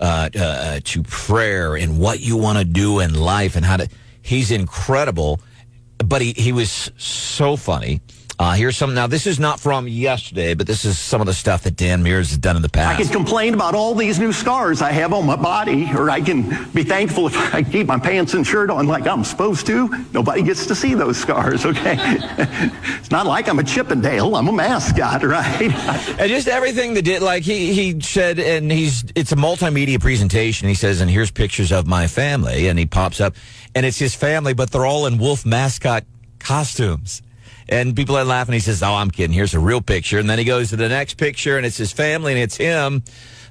uh, 0.00 0.30
uh, 0.38 0.80
to 0.84 1.02
prayer 1.02 1.76
and 1.76 1.98
what 1.98 2.20
you 2.20 2.36
want 2.36 2.58
to 2.58 2.64
do 2.64 3.00
in 3.00 3.14
life 3.14 3.56
and 3.56 3.64
how 3.64 3.76
to, 3.76 3.88
he's 4.22 4.50
incredible. 4.50 5.40
But 5.98 6.22
he 6.22 6.32
he 6.32 6.52
was 6.52 6.92
so 6.96 7.56
funny. 7.56 8.00
Uh, 8.38 8.52
here's 8.52 8.76
some. 8.76 8.94
Now, 8.94 9.08
this 9.08 9.26
is 9.26 9.40
not 9.40 9.58
from 9.58 9.88
yesterday, 9.88 10.54
but 10.54 10.68
this 10.68 10.84
is 10.84 10.96
some 10.96 11.20
of 11.20 11.26
the 11.26 11.34
stuff 11.34 11.64
that 11.64 11.74
Dan 11.74 12.04
Meers 12.04 12.28
has 12.28 12.38
done 12.38 12.54
in 12.54 12.62
the 12.62 12.68
past. 12.68 13.00
I 13.00 13.02
can 13.02 13.12
complain 13.12 13.52
about 13.52 13.74
all 13.74 13.96
these 13.96 14.20
new 14.20 14.32
scars 14.32 14.80
I 14.80 14.92
have 14.92 15.12
on 15.12 15.26
my 15.26 15.34
body, 15.34 15.90
or 15.92 16.08
I 16.08 16.20
can 16.20 16.70
be 16.70 16.84
thankful 16.84 17.26
if 17.26 17.36
I 17.52 17.64
keep 17.64 17.88
my 17.88 17.98
pants 17.98 18.34
and 18.34 18.46
shirt 18.46 18.70
on 18.70 18.86
like 18.86 19.08
I'm 19.08 19.24
supposed 19.24 19.66
to. 19.66 19.88
Nobody 20.12 20.42
gets 20.42 20.66
to 20.66 20.76
see 20.76 20.94
those 20.94 21.16
scars, 21.16 21.66
okay? 21.66 21.96
it's 21.98 23.10
not 23.10 23.26
like 23.26 23.48
I'm 23.48 23.58
a 23.58 23.64
Chippendale. 23.64 24.36
I'm 24.36 24.46
a 24.46 24.52
mascot, 24.52 25.24
right? 25.24 25.60
and 26.20 26.28
just 26.28 26.46
everything 26.46 26.94
that 26.94 27.02
did 27.02 27.22
like 27.22 27.42
he 27.42 27.72
he 27.72 28.00
said 28.00 28.38
and 28.38 28.70
he's 28.70 29.04
it's 29.16 29.32
a 29.32 29.36
multimedia 29.36 30.00
presentation 30.00 30.68
he 30.68 30.74
says 30.74 31.00
and 31.00 31.10
here's 31.10 31.30
pictures 31.30 31.72
of 31.72 31.86
my 31.86 32.06
family 32.06 32.68
and 32.68 32.78
he 32.78 32.86
pops 32.86 33.20
up 33.20 33.34
and 33.74 33.84
it's 33.84 33.98
his 33.98 34.14
family 34.14 34.54
but 34.54 34.70
they're 34.70 34.86
all 34.86 35.06
in 35.06 35.18
wolf 35.18 35.44
mascot 35.44 36.04
costumes 36.38 37.22
and 37.68 37.94
people 37.94 38.16
are 38.16 38.24
laughing. 38.24 38.54
He 38.54 38.60
says 38.60 38.82
oh 38.82 38.94
i'm 38.94 39.10
kidding. 39.10 39.34
Here's 39.34 39.54
a 39.54 39.60
real 39.60 39.80
picture. 39.80 40.18
And 40.18 40.28
then 40.28 40.38
he 40.38 40.44
goes 40.44 40.70
to 40.70 40.76
the 40.76 40.88
next 40.88 41.14
picture 41.14 41.56
and 41.56 41.66
it's 41.66 41.76
his 41.76 41.92
family 41.92 42.32
and 42.32 42.40
it's 42.40 42.56
him 42.56 43.02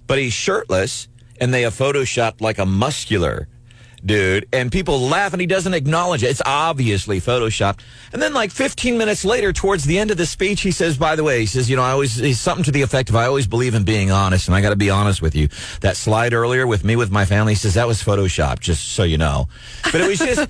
but 0.07 0.17
he's 0.17 0.33
shirtless 0.33 1.07
and 1.39 1.53
they 1.53 1.61
have 1.61 1.73
photoshopped 1.73 2.41
like 2.41 2.57
a 2.57 2.65
muscular 2.65 3.47
dude. 4.05 4.47
And 4.53 4.71
people 4.71 4.99
laugh 5.01 5.33
and 5.33 5.41
he 5.41 5.47
doesn't 5.47 5.73
acknowledge 5.73 6.23
it. 6.23 6.29
It's 6.29 6.41
obviously 6.45 7.19
photoshopped. 7.19 7.79
And 8.13 8.21
then 8.21 8.33
like 8.33 8.51
15 8.51 8.97
minutes 8.97 9.25
later 9.25 9.53
towards 9.53 9.85
the 9.85 9.99
end 9.99 10.11
of 10.11 10.17
the 10.17 10.25
speech 10.25 10.61
he 10.61 10.71
says 10.71 10.97
by 10.97 11.15
the 11.15 11.23
way 11.23 11.41
he 11.41 11.45
says 11.45 11.69
you 11.69 11.75
know 11.75 11.83
i 11.83 11.91
always 11.91 12.15
he's 12.15 12.39
something 12.39 12.63
to 12.63 12.71
the 12.71 12.81
effect 12.81 13.09
of 13.09 13.15
i 13.15 13.25
always 13.25 13.47
believe 13.47 13.75
in 13.75 13.83
being 13.83 14.11
honest 14.11 14.47
and 14.47 14.55
i 14.55 14.61
got 14.61 14.69
to 14.69 14.75
be 14.75 14.89
honest 14.89 15.21
with 15.21 15.35
you. 15.35 15.49
That 15.81 15.97
slide 15.97 16.33
earlier 16.33 16.65
with 16.65 16.83
me 16.83 16.95
with 16.95 17.11
my 17.11 17.25
family 17.25 17.53
he 17.53 17.57
says 17.57 17.73
that 17.75 17.87
was 17.87 18.01
photoshopped 18.01 18.59
just 18.59 18.89
so 18.89 19.03
you 19.03 19.17
know. 19.17 19.47
But 19.83 20.01
it 20.01 20.07
was 20.07 20.19
just 20.19 20.49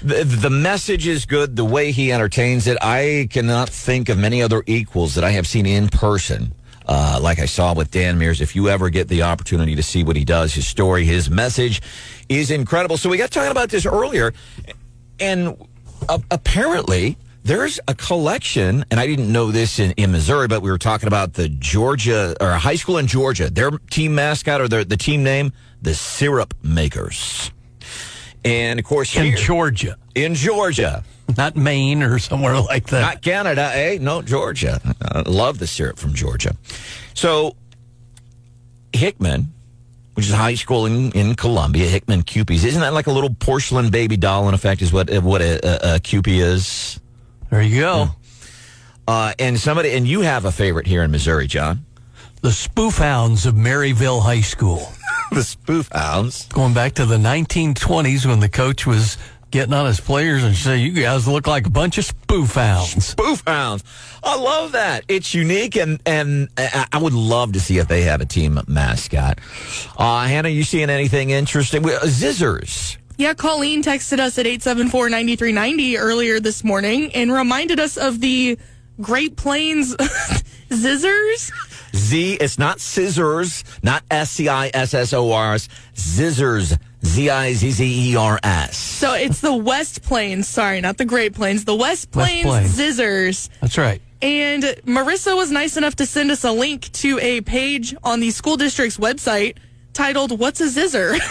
the, 0.02 0.24
the 0.24 0.50
message 0.50 1.06
is 1.06 1.26
good 1.26 1.56
the 1.56 1.64
way 1.64 1.92
he 1.92 2.12
entertains 2.12 2.66
it. 2.66 2.78
I 2.80 3.28
cannot 3.30 3.68
think 3.68 4.08
of 4.08 4.18
many 4.18 4.42
other 4.42 4.62
equals 4.66 5.14
that 5.14 5.24
i 5.24 5.30
have 5.30 5.46
seen 5.46 5.66
in 5.66 5.88
person 5.88 6.52
uh, 6.88 7.18
like 7.22 7.38
I 7.38 7.44
saw 7.46 7.74
with 7.74 7.90
Dan 7.90 8.18
Meers, 8.18 8.40
if 8.40 8.56
you 8.56 8.68
ever 8.68 8.88
get 8.90 9.08
the 9.08 9.22
opportunity 9.22 9.74
to 9.76 9.82
see 9.82 10.02
what 10.04 10.16
he 10.16 10.24
does, 10.24 10.54
his 10.54 10.66
story, 10.66 11.04
his 11.04 11.28
message 11.30 11.82
is 12.28 12.50
incredible. 12.50 12.96
So 12.96 13.08
we 13.10 13.18
got 13.18 13.30
talking 13.30 13.50
about 13.50 13.68
this 13.68 13.84
earlier, 13.86 14.32
and 15.20 15.56
uh, 16.08 16.18
apparently 16.30 17.16
there's 17.44 17.78
a 17.88 17.94
collection, 17.94 18.84
and 18.90 18.98
I 18.98 19.06
didn't 19.06 19.30
know 19.30 19.50
this 19.52 19.78
in, 19.78 19.92
in 19.92 20.12
Missouri, 20.12 20.48
but 20.48 20.60
we 20.62 20.70
were 20.70 20.78
talking 20.78 21.06
about 21.06 21.34
the 21.34 21.48
Georgia 21.48 22.34
or 22.40 22.48
a 22.50 22.58
high 22.58 22.76
school 22.76 22.98
in 22.98 23.06
Georgia. 23.06 23.50
Their 23.50 23.70
team 23.90 24.14
mascot 24.14 24.60
or 24.60 24.68
their, 24.68 24.84
the 24.84 24.96
team 24.96 25.22
name, 25.22 25.52
the 25.82 25.94
Syrup 25.94 26.54
Makers. 26.62 27.50
And 28.44 28.78
of 28.78 28.84
course, 28.84 29.14
In 29.16 29.26
here- 29.26 29.36
Georgia, 29.36 29.96
in 30.14 30.34
Georgia, 30.34 31.04
not 31.36 31.56
Maine 31.56 32.02
or 32.02 32.18
somewhere 32.18 32.58
like 32.60 32.86
that. 32.88 33.00
not 33.00 33.22
Canada, 33.22 33.70
eh? 33.74 33.98
No, 34.00 34.22
Georgia. 34.22 34.80
I 35.02 35.20
love 35.28 35.58
the 35.58 35.66
syrup 35.66 35.98
from 35.98 36.14
Georgia. 36.14 36.56
So, 37.14 37.56
Hickman, 38.92 39.52
which 40.14 40.26
is 40.26 40.32
high 40.32 40.54
school 40.54 40.86
in, 40.86 41.12
in 41.12 41.34
Columbia, 41.34 41.86
Hickman 41.86 42.22
Kewpies, 42.22 42.64
isn't 42.64 42.80
that 42.80 42.92
like 42.94 43.06
a 43.06 43.12
little 43.12 43.34
porcelain 43.34 43.90
baby 43.90 44.16
doll? 44.16 44.48
In 44.48 44.54
effect, 44.54 44.82
is 44.82 44.92
what 44.92 45.10
what 45.22 45.42
a, 45.42 45.92
a, 45.92 45.96
a 45.96 46.00
Kewpie 46.00 46.40
is. 46.40 46.98
there 47.50 47.62
you 47.62 47.80
go. 47.80 48.08
Uh, 49.06 49.32
and 49.38 49.58
somebody, 49.58 49.92
and 49.92 50.06
you 50.06 50.20
have 50.20 50.44
a 50.44 50.52
favorite 50.52 50.86
here 50.86 51.02
in 51.02 51.10
Missouri, 51.10 51.46
John. 51.46 51.84
the 52.42 52.52
spoof 52.52 52.98
hounds 52.98 53.46
of 53.46 53.54
Maryville 53.54 54.22
High 54.22 54.42
School. 54.42 54.92
the 55.32 55.42
spoof 55.42 55.88
hounds. 55.92 56.46
Going 56.48 56.74
back 56.74 56.94
to 56.94 57.06
the 57.06 57.16
1920s 57.16 58.26
when 58.26 58.40
the 58.40 58.48
coach 58.50 58.86
was 58.86 59.16
getting 59.50 59.72
on 59.74 59.86
his 59.86 60.00
players 60.00 60.44
and 60.44 60.54
say, 60.54 60.78
"You 60.78 60.92
guys 60.92 61.26
look 61.28 61.46
like 61.46 61.66
a 61.66 61.70
bunch 61.70 61.98
of 61.98 62.04
spoof 62.04 62.54
hounds." 62.54 63.06
Spoof 63.06 63.42
hounds. 63.46 63.84
I 64.22 64.36
love 64.36 64.72
that. 64.72 65.04
It's 65.08 65.32
unique, 65.34 65.76
and 65.76 66.00
and 66.06 66.48
I 66.58 66.86
I 66.92 66.98
would 66.98 67.12
love 67.14 67.52
to 67.52 67.60
see 67.60 67.78
if 67.78 67.88
they 67.88 68.02
have 68.02 68.20
a 68.20 68.26
team 68.26 68.60
mascot. 68.66 69.40
Uh, 69.96 70.26
Hannah, 70.26 70.48
you 70.48 70.64
seeing 70.64 70.90
anything 70.90 71.30
interesting? 71.30 71.82
We- 71.82 71.94
uh, 71.94 72.00
Zizzers. 72.00 72.96
Yeah, 73.16 73.34
Colleen 73.34 73.82
texted 73.82 74.20
us 74.20 74.38
at 74.38 74.46
874-9390 74.46 75.98
earlier 75.98 76.38
this 76.38 76.62
morning 76.62 77.10
and 77.14 77.32
reminded 77.32 77.80
us 77.80 77.96
of 77.96 78.20
the 78.20 78.56
Great 79.00 79.36
Plains 79.36 79.96
Zizzers. 80.70 81.50
Z. 81.96 82.34
It's 82.34 82.58
not 82.58 82.80
scissors, 82.80 83.64
not 83.82 84.04
S 84.10 84.30
C 84.30 84.48
I 84.48 84.70
S 84.74 84.94
S 84.94 85.12
O 85.12 85.32
R 85.32 85.54
S. 85.54 85.68
Zizzers. 85.96 86.78
Z 87.04 87.30
I 87.30 87.52
Z 87.52 87.70
Z 87.70 88.12
E 88.12 88.16
R 88.16 88.38
S. 88.42 88.76
So 88.76 89.14
it's 89.14 89.40
the 89.40 89.54
West 89.54 90.02
Plains. 90.02 90.48
Sorry, 90.48 90.80
not 90.80 90.98
the 90.98 91.04
Great 91.04 91.34
Plains. 91.34 91.64
The 91.64 91.74
West 91.74 92.10
Plains, 92.10 92.44
Plains. 92.44 92.78
Zizzers. 92.78 93.48
That's 93.60 93.78
right. 93.78 94.00
And 94.20 94.64
Marissa 94.84 95.36
was 95.36 95.50
nice 95.50 95.76
enough 95.76 95.96
to 95.96 96.06
send 96.06 96.30
us 96.30 96.42
a 96.42 96.50
link 96.50 96.90
to 96.92 97.18
a 97.20 97.40
page 97.42 97.94
on 98.02 98.20
the 98.20 98.30
school 98.30 98.56
district's 98.56 98.98
website 98.98 99.56
titled 99.92 100.38
"What's 100.38 100.60
a 100.60 100.66
Zizzer." 100.66 101.18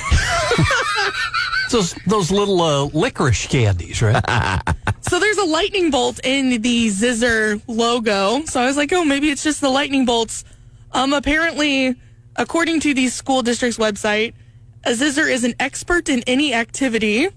Those 1.70 1.94
those 2.06 2.32
little 2.32 2.62
uh, 2.62 2.86
licorice 2.94 3.46
candies, 3.48 4.02
right? 4.02 4.24
so 5.02 5.20
there's 5.20 5.38
a 5.38 5.44
lightning 5.44 5.92
bolt 5.92 6.20
in 6.24 6.62
the 6.62 6.88
Zizzer 6.88 7.62
logo. 7.68 8.46
So 8.46 8.62
I 8.62 8.66
was 8.68 8.78
like, 8.78 8.94
oh, 8.94 9.04
maybe 9.04 9.30
it's 9.30 9.44
just 9.44 9.60
the 9.60 9.70
lightning 9.70 10.06
bolts. 10.06 10.46
Um, 10.94 11.12
apparently, 11.12 11.96
according 12.38 12.80
to 12.82 12.94
the 12.94 13.10
school 13.10 13.42
district's 13.42 13.78
website, 13.78 14.34
a 14.88 14.92
Zizzer 14.92 15.30
is 15.30 15.44
an 15.44 15.54
expert 15.60 16.08
in 16.08 16.24
any 16.28 16.54
activity, 16.54 17.28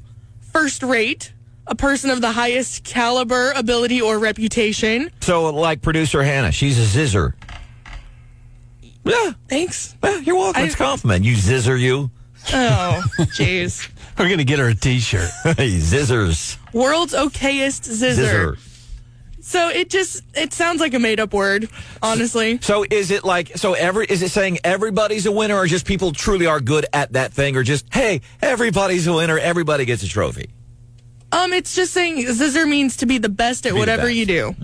first 0.52 0.82
rate, 0.84 1.32
a 1.66 1.74
person 1.74 2.08
of 2.10 2.20
the 2.20 2.30
highest 2.30 2.84
caliber, 2.84 3.50
ability, 3.56 4.00
or 4.00 4.18
reputation. 4.20 5.10
So, 5.20 5.52
like 5.52 5.82
producer 5.82 6.22
Hannah, 6.22 6.52
she's 6.52 6.78
a 6.78 6.98
zizzer. 6.98 7.34
Yeah. 9.04 9.32
Thanks. 9.48 9.96
Yeah, 10.02 10.18
you're 10.18 10.36
welcome. 10.36 10.62
I- 10.62 10.66
it's 10.66 10.74
a 10.74 10.78
compliment. 10.78 11.24
You 11.24 11.34
zizzer, 11.34 11.78
you. 11.78 12.10
Oh, 12.52 13.02
jeez. 13.18 13.90
We're 14.18 14.28
gonna 14.30 14.44
get 14.44 14.58
her 14.60 14.68
a 14.68 14.74
T-shirt. 14.74 15.30
hey, 15.42 15.78
zizzers. 15.78 16.56
World's 16.72 17.14
okayest 17.14 17.88
Zizzer. 17.90 18.16
Zizzer. 18.56 18.58
So 19.42 19.68
it 19.68 19.90
just 19.90 20.22
it 20.34 20.52
sounds 20.52 20.80
like 20.80 20.94
a 20.94 20.98
made 20.98 21.20
up 21.20 21.32
word, 21.32 21.68
honestly. 22.02 22.58
So 22.62 22.84
is 22.90 23.10
it 23.10 23.24
like 23.24 23.56
so 23.56 23.74
every 23.74 24.06
is 24.06 24.22
it 24.22 24.30
saying 24.30 24.58
everybody's 24.64 25.26
a 25.26 25.32
winner 25.32 25.56
or 25.56 25.66
just 25.66 25.86
people 25.86 26.12
truly 26.12 26.46
are 26.46 26.60
good 26.60 26.86
at 26.92 27.12
that 27.14 27.32
thing 27.32 27.56
or 27.56 27.62
just 27.62 27.86
hey 27.92 28.20
everybody's 28.42 29.06
a 29.06 29.12
winner 29.12 29.38
everybody 29.38 29.84
gets 29.84 30.02
a 30.02 30.08
trophy? 30.08 30.50
Um, 31.32 31.52
it's 31.52 31.74
just 31.74 31.92
saying 31.92 32.18
Zizzer 32.26 32.68
means 32.68 32.96
to 32.98 33.06
be 33.06 33.18
the 33.18 33.28
best 33.28 33.64
at 33.66 33.72
Be 33.74 33.78
whatever 33.78 34.02
best. 34.06 34.14
you 34.14 34.26
do. 34.26 34.54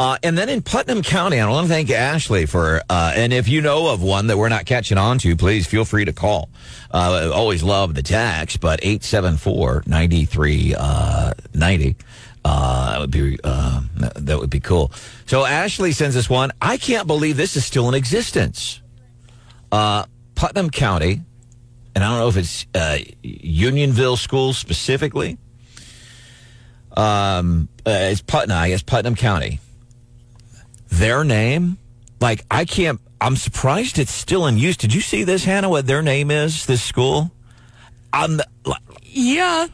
Uh, 0.00 0.16
and 0.22 0.38
then 0.38 0.48
in 0.48 0.62
Putnam 0.62 1.02
County, 1.02 1.40
I 1.40 1.48
want 1.50 1.66
to 1.66 1.72
thank 1.72 1.90
Ashley 1.90 2.46
for, 2.46 2.80
uh, 2.88 3.12
and 3.16 3.32
if 3.32 3.48
you 3.48 3.60
know 3.60 3.88
of 3.88 4.00
one 4.00 4.28
that 4.28 4.38
we're 4.38 4.48
not 4.48 4.64
catching 4.64 4.96
on 4.96 5.18
to, 5.18 5.34
please 5.34 5.66
feel 5.66 5.84
free 5.84 6.04
to 6.04 6.12
call. 6.12 6.50
Uh, 6.92 7.32
always 7.34 7.64
love 7.64 7.94
the 7.94 8.02
tax, 8.04 8.56
but 8.56 8.80
874-9390. 8.82 10.74
Uh, 10.78 11.34
90. 11.52 11.96
Uh, 12.50 12.92
that 12.92 13.00
would 13.00 13.10
be 13.10 13.38
uh, 13.44 13.82
that 14.16 14.38
would 14.38 14.48
be 14.48 14.60
cool. 14.60 14.90
So 15.26 15.44
Ashley 15.44 15.92
sends 15.92 16.16
us 16.16 16.30
one. 16.30 16.50
I 16.62 16.78
can't 16.78 17.06
believe 17.06 17.36
this 17.36 17.56
is 17.56 17.64
still 17.66 17.90
in 17.90 17.94
existence. 17.94 18.80
Uh, 19.70 20.06
Putnam 20.34 20.70
County, 20.70 21.20
and 21.94 22.02
I 22.02 22.08
don't 22.08 22.18
know 22.20 22.28
if 22.28 22.38
it's 22.38 22.64
uh, 22.74 22.98
Unionville 23.22 24.16
schools 24.16 24.56
specifically. 24.56 25.36
Um, 26.96 27.68
uh, 27.86 27.90
it's 27.90 28.22
Putnam, 28.22 28.56
I 28.56 28.70
guess 28.70 28.82
Putnam 28.82 29.14
County. 29.14 29.60
Their 30.88 31.24
name, 31.24 31.76
like 32.18 32.46
I 32.50 32.64
can't. 32.64 32.98
I'm 33.20 33.36
surprised 33.36 33.98
it's 33.98 34.12
still 34.12 34.46
in 34.46 34.56
use. 34.56 34.78
Did 34.78 34.94
you 34.94 35.02
see 35.02 35.24
this, 35.24 35.44
Hannah? 35.44 35.68
What 35.68 35.86
their 35.86 36.00
name 36.00 36.30
is? 36.30 36.64
This 36.64 36.82
school. 36.82 37.30
I'm. 38.10 38.40
Yeah, 39.02 39.66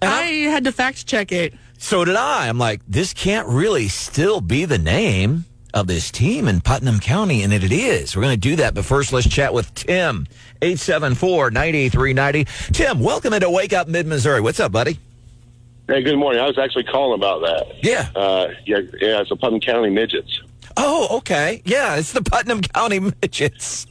I 0.00 0.22
had 0.48 0.64
to 0.64 0.72
fact 0.72 1.06
check 1.06 1.30
it. 1.30 1.52
So 1.82 2.04
did 2.04 2.14
I. 2.14 2.48
I'm 2.48 2.58
like, 2.58 2.80
this 2.86 3.12
can't 3.12 3.48
really 3.48 3.88
still 3.88 4.40
be 4.40 4.66
the 4.66 4.78
name 4.78 5.46
of 5.74 5.88
this 5.88 6.12
team 6.12 6.46
in 6.46 6.60
Putnam 6.60 7.00
County, 7.00 7.42
and 7.42 7.52
it, 7.52 7.64
it 7.64 7.72
is. 7.72 8.14
We're 8.14 8.22
going 8.22 8.36
to 8.36 8.40
do 8.40 8.54
that, 8.56 8.72
but 8.72 8.84
first, 8.84 9.12
let's 9.12 9.28
chat 9.28 9.52
with 9.52 9.74
Tim, 9.74 10.28
874-9390. 10.60 12.72
Tim, 12.72 13.00
welcome 13.00 13.32
into 13.32 13.50
Wake 13.50 13.72
Up 13.72 13.88
Mid 13.88 14.06
Missouri. 14.06 14.40
What's 14.40 14.60
up, 14.60 14.70
buddy? 14.70 15.00
Hey, 15.88 16.04
good 16.04 16.16
morning. 16.16 16.40
I 16.40 16.46
was 16.46 16.56
actually 16.56 16.84
calling 16.84 17.18
about 17.18 17.40
that. 17.40 17.84
Yeah. 17.84 18.08
Uh, 18.14 18.50
yeah, 18.64 18.78
yeah, 19.00 19.20
it's 19.20 19.30
the 19.30 19.36
Putnam 19.36 19.58
County 19.58 19.90
Midgets. 19.90 20.40
Oh, 20.76 21.16
okay. 21.18 21.62
Yeah, 21.64 21.96
it's 21.96 22.12
the 22.12 22.22
Putnam 22.22 22.62
County 22.62 23.00
Midgets. 23.22 23.88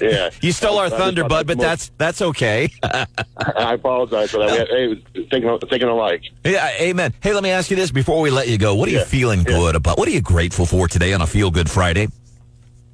Yeah. 0.00 0.30
You 0.40 0.52
stole 0.52 0.78
our 0.78 0.90
thunder, 0.90 1.24
bud, 1.24 1.46
but 1.46 1.58
that's 1.58 1.90
that's 1.98 2.22
okay. 2.22 2.70
I 2.82 3.74
apologize 3.74 4.30
for 4.30 4.38
that. 4.38 4.68
Hey, 4.68 5.02
thinking, 5.30 5.58
thinking 5.68 5.88
alike. 5.88 6.22
yeah, 6.44 6.70
amen. 6.80 7.14
Hey, 7.20 7.32
let 7.32 7.42
me 7.42 7.50
ask 7.50 7.70
you 7.70 7.76
this 7.76 7.90
before 7.90 8.20
we 8.20 8.30
let 8.30 8.48
you 8.48 8.58
go. 8.58 8.74
What 8.74 8.88
are 8.88 8.92
you 8.92 8.98
Yeah, 8.98 9.04
feeling 9.04 9.42
good 9.42 9.74
about? 9.74 9.98
What 9.98 10.08
are 10.08 10.12
you 10.12 10.20
grateful 10.20 10.66
for 10.66 10.88
today 10.88 11.12
on 11.12 11.20
a 11.22 11.26
Feel 11.26 11.50
Good 11.50 11.70
Friday? 11.70 12.08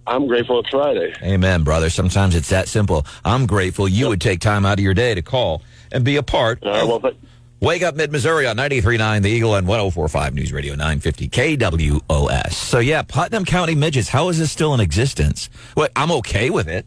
I'm 0.07 0.27
grateful 0.27 0.61
it's 0.61 0.69
Friday. 0.69 1.15
Amen, 1.23 1.63
brother. 1.65 1.89
Sometimes 1.89 2.35
it's 2.35 2.51
that 2.51 2.69
simple. 2.69 3.07
I'm 3.25 3.47
grateful 3.47 3.89
you 3.89 4.09
would 4.09 4.21
take 4.21 4.41
time 4.41 4.67
out 4.67 4.79
of 4.79 4.85
your 4.85 4.93
day 4.95 5.15
to 5.15 5.23
call 5.23 5.63
and 5.93 6.05
be 6.05 6.17
a 6.17 6.23
part 6.23 6.63
All 6.63 6.71
right, 6.73 6.87
well, 6.87 7.01
th- 7.01 7.17
Wake 7.65 7.83
Up 7.83 7.95
Mid 7.97 8.13
Missouri 8.13 8.47
on 8.47 8.59
93.9 8.59 9.23
The 9.23 9.31
Eagle 9.31 9.55
and 9.55 9.67
104.5 9.67 10.35
News 10.35 10.53
Radio 10.53 10.75
950 10.75 11.31
KWOS. 11.31 12.53
So, 12.53 12.79
yeah, 12.79 13.01
Putnam 13.01 13.47
County 13.47 13.75
Midgets, 13.75 14.11
how 14.11 14.29
is 14.29 14.39
this 14.39 14.53
still 14.53 14.75
in 14.75 14.81
existence? 14.81 15.49
Well, 15.75 15.89
I'm 15.97 16.11
okay 16.11 16.51
with 16.51 16.69
it. 16.69 16.85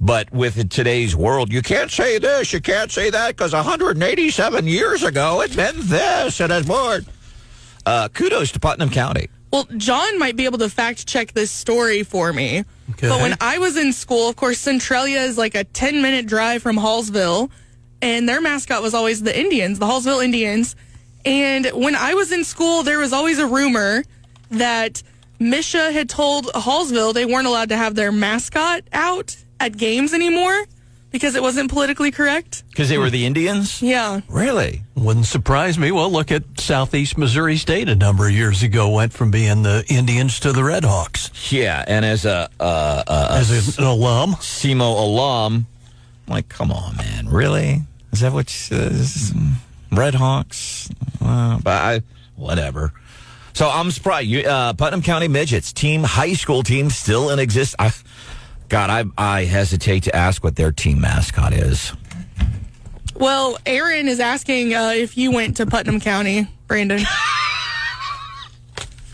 But 0.00 0.32
with 0.32 0.70
today's 0.70 1.14
world, 1.14 1.52
you 1.52 1.60
can't 1.60 1.90
say 1.90 2.18
this, 2.18 2.54
you 2.54 2.62
can't 2.62 2.90
say 2.90 3.10
that, 3.10 3.36
because 3.36 3.52
187 3.52 4.66
years 4.66 5.02
ago 5.02 5.42
it 5.42 5.54
meant 5.54 5.76
this 5.80 6.40
and 6.40 6.50
it's 6.50 6.66
more. 6.66 7.00
Uh, 7.84 8.08
kudos 8.08 8.52
to 8.52 8.58
Putnam 8.58 8.88
County. 8.88 9.28
Well, 9.52 9.68
John 9.76 10.18
might 10.18 10.34
be 10.34 10.46
able 10.46 10.58
to 10.58 10.70
fact 10.70 11.06
check 11.06 11.34
this 11.34 11.50
story 11.50 12.04
for 12.04 12.32
me. 12.32 12.64
Okay. 12.92 13.08
But 13.10 13.20
when 13.20 13.36
I 13.42 13.58
was 13.58 13.76
in 13.76 13.92
school, 13.92 14.30
of 14.30 14.36
course, 14.36 14.58
Centralia 14.58 15.20
is 15.20 15.36
like 15.36 15.54
a 15.54 15.64
10 15.64 16.00
minute 16.00 16.26
drive 16.26 16.62
from 16.62 16.76
Hallsville, 16.76 17.50
and 18.02 18.28
their 18.28 18.40
mascot 18.40 18.82
was 18.82 18.94
always 18.94 19.22
the 19.22 19.38
Indians, 19.38 19.78
the 19.78 19.86
Hallsville 19.86 20.24
Indians. 20.24 20.76
And 21.24 21.66
when 21.66 21.96
I 21.96 22.14
was 22.14 22.30
in 22.32 22.44
school, 22.44 22.82
there 22.82 22.98
was 22.98 23.12
always 23.12 23.38
a 23.38 23.46
rumor 23.46 24.04
that 24.50 25.02
MSHSAA 25.40 25.92
had 25.92 26.08
told 26.08 26.46
Hallsville 26.46 27.12
they 27.12 27.24
weren't 27.24 27.46
allowed 27.46 27.70
to 27.70 27.76
have 27.76 27.94
their 27.94 28.12
mascot 28.12 28.82
out 28.92 29.36
at 29.58 29.76
games 29.76 30.14
anymore 30.14 30.66
because 31.10 31.34
it 31.34 31.42
wasn't 31.42 31.70
politically 31.70 32.10
correct. 32.10 32.62
Because 32.70 32.88
they 32.88 32.98
were 32.98 33.10
the 33.10 33.24
Indians? 33.24 33.80
Yeah. 33.80 34.20
Really? 34.28 34.82
Wouldn't 34.94 35.26
surprise 35.26 35.78
me. 35.78 35.90
Well, 35.90 36.10
look 36.10 36.30
at 36.30 36.42
Southeast 36.58 37.16
Missouri 37.16 37.56
State 37.56 37.88
a 37.88 37.96
number 37.96 38.26
of 38.26 38.32
years 38.32 38.62
ago 38.62 38.90
went 38.90 39.12
from 39.12 39.30
being 39.30 39.62
the 39.62 39.84
Indians 39.88 40.38
to 40.40 40.52
the 40.52 40.62
Red 40.62 40.84
Hawks. 40.84 41.30
Yeah, 41.50 41.84
and 41.86 42.04
as 42.04 42.24
a, 42.24 42.50
uh, 42.60 43.02
uh, 43.06 43.28
As 43.40 43.78
an 43.78 43.84
alum, 43.84 44.32
SEMO 44.34 44.98
alum, 44.98 45.66
I'm 46.26 46.32
like, 46.32 46.48
come 46.48 46.72
on, 46.72 46.96
man, 46.96 47.28
really? 47.28 47.82
Is 48.12 48.20
that 48.20 48.32
what 48.32 48.50
says? 48.50 49.32
Red 49.92 50.14
Hawks? 50.14 50.90
Uh, 51.20 51.58
but 51.62 51.70
I, 51.70 52.02
whatever. 52.34 52.92
So 53.52 53.68
I'm 53.70 53.90
surprised. 53.90 54.26
You, 54.28 54.40
uh, 54.40 54.72
Putnam 54.72 55.02
County 55.02 55.28
Midgets 55.28 55.72
team, 55.72 56.02
high 56.02 56.34
school 56.34 56.62
team, 56.62 56.90
still 56.90 57.30
in 57.30 57.38
exist. 57.38 57.74
I, 57.78 57.92
God, 58.68 58.90
I, 58.90 59.04
I 59.16 59.44
hesitate 59.44 60.02
to 60.04 60.16
ask 60.16 60.42
what 60.42 60.56
their 60.56 60.72
team 60.72 61.00
mascot 61.00 61.52
is. 61.52 61.92
Well, 63.14 63.56
Aaron 63.64 64.08
is 64.08 64.20
asking 64.20 64.74
uh, 64.74 64.92
if 64.94 65.16
you 65.16 65.30
went 65.30 65.56
to 65.58 65.66
Putnam 65.66 66.00
County, 66.00 66.48
Brandon. 66.66 67.00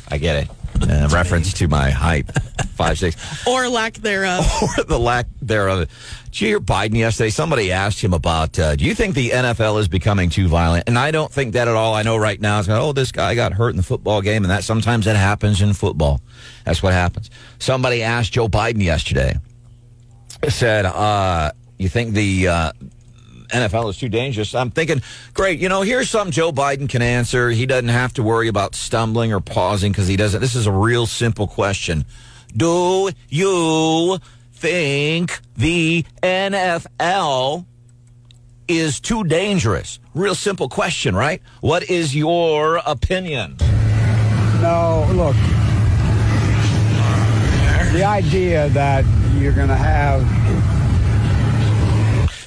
I 0.08 0.18
get 0.18 0.44
it. 0.44 0.48
Uh, 0.82 1.08
reference 1.12 1.52
to 1.54 1.68
my 1.68 1.90
height, 1.90 2.26
five 2.74 2.98
six. 2.98 3.46
or 3.46 3.68
lack 3.68 3.94
thereof. 3.94 4.44
or 4.78 4.84
the 4.84 4.98
lack 4.98 5.26
thereof. 5.40 5.88
Did 6.26 6.40
you 6.40 6.48
hear 6.48 6.60
Biden 6.60 6.96
yesterday? 6.96 7.30
Somebody 7.30 7.70
asked 7.72 8.00
him 8.02 8.12
about, 8.12 8.58
uh, 8.58 8.74
do 8.74 8.84
you 8.84 8.94
think 8.94 9.14
the 9.14 9.30
NFL 9.30 9.78
is 9.80 9.88
becoming 9.88 10.30
too 10.30 10.48
violent? 10.48 10.84
And 10.88 10.98
I 10.98 11.10
don't 11.10 11.30
think 11.30 11.52
that 11.52 11.68
at 11.68 11.74
all. 11.74 11.94
I 11.94 12.02
know 12.02 12.16
right 12.16 12.40
now 12.40 12.58
it's 12.58 12.68
going, 12.68 12.80
oh, 12.80 12.92
this 12.92 13.12
guy 13.12 13.34
got 13.34 13.52
hurt 13.52 13.70
in 13.70 13.76
the 13.76 13.82
football 13.82 14.22
game, 14.22 14.42
and 14.44 14.50
that 14.50 14.64
sometimes 14.64 15.04
that 15.04 15.16
happens 15.16 15.62
in 15.62 15.72
football. 15.72 16.20
That's 16.64 16.82
what 16.82 16.92
happens. 16.94 17.30
Somebody 17.58 18.02
asked 18.02 18.32
Joe 18.32 18.48
Biden 18.48 18.82
yesterday, 18.82 19.36
said, 20.48 20.86
uh, 20.86 21.52
you 21.78 21.88
think 21.88 22.14
the 22.14 22.48
uh, 22.48 22.72
NFL 23.52 23.90
is 23.90 23.98
too 23.98 24.08
dangerous? 24.08 24.54
I'm 24.54 24.70
thinking, 24.70 25.02
great, 25.34 25.60
you 25.60 25.68
know, 25.68 25.82
here's 25.82 26.10
something 26.10 26.32
Joe 26.32 26.52
Biden 26.52 26.88
can 26.88 27.02
answer. 27.02 27.50
He 27.50 27.66
doesn't 27.66 27.88
have 27.88 28.12
to 28.14 28.22
worry 28.22 28.48
about 28.48 28.74
stumbling 28.74 29.32
or 29.32 29.40
pausing 29.40 29.92
because 29.92 30.08
he 30.08 30.16
doesn't. 30.16 30.40
This 30.40 30.54
is 30.54 30.66
a 30.66 30.72
real 30.72 31.06
simple 31.06 31.46
question. 31.46 32.04
Do 32.56 33.10
you 33.28 34.18
think 34.52 35.40
the 35.56 36.04
NFL 36.22 37.66
is 38.68 39.00
too 39.00 39.24
dangerous? 39.24 39.98
Real 40.14 40.34
simple 40.34 40.68
question, 40.68 41.14
right? 41.14 41.42
What 41.60 41.90
is 41.90 42.14
your 42.14 42.80
opinion? 42.86 43.56
No, 44.60 45.08
look. 45.12 45.36
The 47.92 48.04
idea 48.04 48.68
that 48.70 49.04
you're 49.36 49.52
going 49.52 49.68
to 49.68 49.76
have 49.76 50.22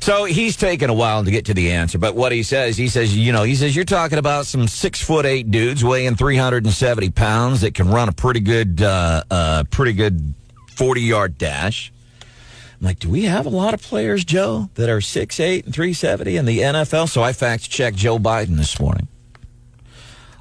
So 0.06 0.26
he's 0.26 0.56
taken 0.56 0.92
a 0.92 0.94
while 0.94 1.26
to 1.26 1.32
get 1.32 1.46
to 1.46 1.56
the 1.56 1.72
answer, 1.72 1.98
but 1.98 2.16
what 2.16 2.32
he 2.32 2.44
says, 2.44 2.78
he 2.78 2.90
says, 2.90 3.18
you 3.18 3.32
know, 3.32 3.42
he 3.42 3.56
says 3.56 3.76
you're 3.76 3.86
talking 3.86 4.20
about 4.20 4.46
some 4.46 4.68
six 4.68 5.02
foot 5.02 5.26
eight 5.26 5.50
dudes 5.50 5.84
weighing 5.84 6.16
370 6.16 7.10
pounds 7.10 7.62
that 7.62 7.74
can 7.74 7.90
run 7.90 8.08
a 8.08 8.12
pretty 8.12 8.40
good, 8.40 8.84
uh, 8.84 9.24
uh, 9.32 9.64
pretty 9.72 9.94
good 9.94 10.36
40 10.76 11.02
yard 11.02 11.40
dash. 11.40 11.92
I'm 12.22 12.86
like, 12.86 13.00
do 13.00 13.10
we 13.10 13.24
have 13.24 13.48
a 13.48 13.50
lot 13.50 13.74
of 13.74 13.82
players, 13.82 14.24
Joe, 14.24 14.70
that 14.76 14.90
are 14.90 15.02
six 15.02 15.40
eight 15.40 15.66
and 15.66 15.74
370 15.74 16.38
in 16.38 16.46
the 16.46 16.60
NFL? 16.60 17.10
So 17.10 17.24
I 17.24 17.34
fact 17.34 17.68
checked 17.68 17.98
Joe 17.98 18.20
Biden 18.20 18.58
this 18.58 18.80
morning, 18.80 19.08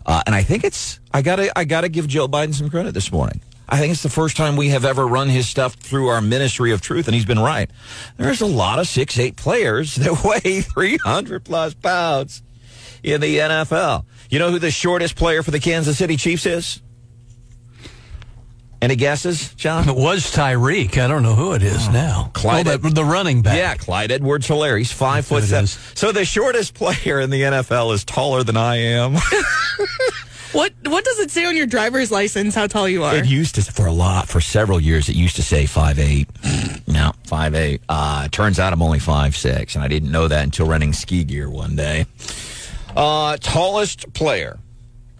uh, 0.04 0.22
and 0.26 0.34
I 0.34 0.42
think 0.42 0.64
it's 0.64 1.00
I 1.10 1.22
gotta 1.22 1.58
I 1.58 1.64
gotta 1.64 1.88
give 1.88 2.06
Joe 2.06 2.28
Biden 2.28 2.52
some 2.52 2.68
credit 2.68 2.92
this 2.92 3.10
morning. 3.10 3.40
I 3.68 3.78
think 3.78 3.92
it's 3.92 4.02
the 4.02 4.10
first 4.10 4.36
time 4.36 4.56
we 4.56 4.68
have 4.70 4.84
ever 4.84 5.06
run 5.06 5.28
his 5.28 5.48
stuff 5.48 5.74
through 5.74 6.08
our 6.08 6.20
ministry 6.20 6.72
of 6.72 6.80
truth, 6.80 7.06
and 7.06 7.14
he's 7.14 7.24
been 7.24 7.38
right. 7.38 7.70
There's 8.16 8.40
a 8.40 8.46
lot 8.46 8.78
of 8.78 8.86
six 8.86 9.18
eight 9.18 9.36
players 9.36 9.94
that 9.96 10.22
weigh 10.24 10.60
300 10.60 11.44
plus 11.44 11.74
pounds 11.74 12.42
in 13.02 13.20
the 13.20 13.38
NFL. 13.38 14.04
You 14.30 14.38
know 14.38 14.50
who 14.50 14.58
the 14.58 14.70
shortest 14.70 15.16
player 15.16 15.42
for 15.42 15.50
the 15.50 15.60
Kansas 15.60 15.98
City 15.98 16.16
Chiefs 16.16 16.46
is? 16.46 16.82
Any 18.84 18.96
guesses, 18.96 19.54
John? 19.54 19.88
It 19.88 19.96
was 19.96 20.30
Tyreek. 20.30 20.98
I 20.98 21.08
don't 21.08 21.22
know 21.22 21.34
who 21.34 21.54
it 21.54 21.62
is 21.62 21.88
oh. 21.88 21.92
now. 21.92 22.24
Oh, 22.26 22.30
Clyde- 22.34 22.68
oh, 22.68 22.76
the, 22.76 23.02
running 23.02 23.40
back. 23.40 23.56
Yeah, 23.56 23.74
Clyde 23.76 24.12
Edwards 24.12 24.46
Helaire. 24.46 24.76
He's 24.76 24.92
five 24.92 25.24
foot 25.24 25.42
it 25.42 25.46
seven. 25.46 25.66
So 25.66 26.12
the 26.12 26.26
shortest 26.26 26.74
player 26.74 27.18
in 27.18 27.30
the 27.30 27.40
NFL 27.40 27.94
is 27.94 28.04
taller 28.04 28.42
than 28.42 28.58
I 28.58 28.76
am. 28.76 29.14
What 30.54 30.72
What 30.84 31.04
does 31.04 31.18
it 31.18 31.32
say 31.32 31.44
on 31.46 31.56
your 31.56 31.66
driver's 31.66 32.12
license? 32.12 32.54
How 32.54 32.68
tall 32.68 32.88
you 32.88 33.02
are? 33.02 33.16
It 33.16 33.26
used 33.26 33.56
to 33.56 33.62
for 33.62 33.86
a 33.86 33.92
lot 33.92 34.28
for 34.28 34.40
several 34.40 34.80
years. 34.80 35.08
It 35.08 35.16
used 35.16 35.34
to 35.34 35.42
say 35.42 35.66
five 35.66 35.98
eight. 35.98 36.28
no, 36.86 37.10
five 37.24 37.56
eight. 37.56 37.82
Uh, 37.88 38.28
turns 38.28 38.60
out 38.60 38.72
I'm 38.72 38.80
only 38.80 39.00
five 39.00 39.36
six, 39.36 39.74
and 39.74 39.82
I 39.82 39.88
didn't 39.88 40.12
know 40.12 40.28
that 40.28 40.44
until 40.44 40.68
running 40.68 40.92
ski 40.92 41.24
gear 41.24 41.50
one 41.50 41.74
day. 41.74 42.06
Uh, 42.96 43.36
tallest 43.40 44.12
player 44.14 44.60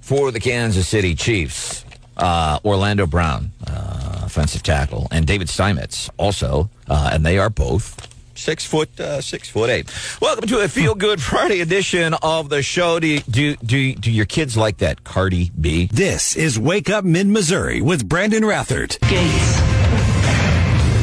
for 0.01 0.31
the 0.31 0.39
Kansas 0.39 0.87
City 0.87 1.17
Chiefs, 1.17 1.85
uh, 2.17 2.61
Orlando 2.65 3.05
Brown, 3.05 3.51
uh, 3.67 4.23
offensive 4.27 4.63
tackle, 4.63 5.09
and 5.11 5.27
David 5.27 5.49
Steinmetz 5.49 6.11
also, 6.17 6.71
uh, 6.89 7.11
and 7.13 7.27
they 7.27 7.39
are 7.39 7.51
both. 7.51 8.14
Six 8.37 8.65
foot, 8.65 8.99
uh, 9.01 9.21
six 9.21 9.49
foot 9.49 9.71
eight. 9.71 9.93
Welcome 10.21 10.49
to 10.49 10.61
a 10.61 10.69
Feel 10.69 10.95
Good 10.95 11.23
Friday 11.31 11.61
edition 11.61 12.15
of 12.23 12.49
the 12.49 12.63
show. 12.63 12.99
Do 12.99 13.07
you, 13.07 13.21
do 13.21 13.57
do 13.57 13.95
do 13.95 14.11
your 14.11 14.27
kids 14.27 14.57
like 14.57 14.79
that 14.79 15.05
Cardi 15.05 15.51
B? 15.59 15.89
This 15.93 16.37
is 16.37 16.59
Wake 16.59 16.91
Up 16.91 17.05
Mid 17.05 17.27
Missouri 17.27 17.81
with 17.81 18.09
Brandon 18.09 18.43
Rathert. 18.43 18.99
Gaetz. 19.01 19.75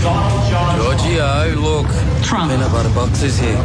Giorgio, 0.01 1.61
look. 1.61 1.87
Trump. 2.23 2.51
Peanut 2.51 2.71
butter 2.71 2.93
boxes 2.93 3.37
here. 3.37 3.57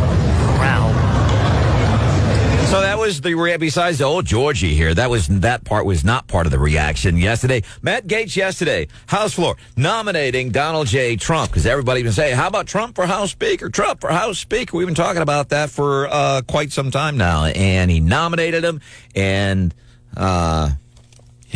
So 2.67 2.81
that 2.81 2.99
was 2.99 3.21
the 3.21 3.35
rea- 3.35 3.57
besides 3.59 3.99
the 3.99 4.05
old 4.05 4.27
Georgie 4.27 4.75
here. 4.75 4.93
That 4.93 5.09
was 5.09 5.29
that 5.29 5.65
part 5.65 5.87
was 5.87 6.05
not 6.05 6.27
part 6.27 6.47
of 6.47 6.53
the 6.53 6.59
reaction 6.59 7.17
yesterday. 7.17 7.63
Matt 7.81 8.07
Gaetz 8.09 8.37
yesterday, 8.37 8.89
House 9.07 9.35
floor 9.35 9.57
nominating 9.77 10.51
Donald 10.51 10.89
J. 10.89 11.17
Trump 11.17 11.51
because 11.51 11.65
everybody 11.65 12.03
been 12.03 12.13
saying, 12.13 12.35
"How 12.37 12.49
about 12.49 12.67
Trump 12.67 12.97
for 12.97 13.07
House 13.07 13.31
Speaker? 13.31 13.71
Trump 13.71 14.01
for 14.01 14.11
House 14.11 14.39
Speaker." 14.41 14.77
We've 14.77 14.87
been 14.87 14.97
talking 14.97 15.23
about 15.23 15.51
that 15.51 15.71
for 15.71 16.09
uh, 16.09 16.43
quite 16.47 16.73
some 16.73 16.91
time 16.91 17.17
now, 17.17 17.45
and 17.45 17.89
he 17.91 18.01
nominated 18.01 18.65
him, 18.65 18.81
and 19.15 19.73
uh, 20.17 20.71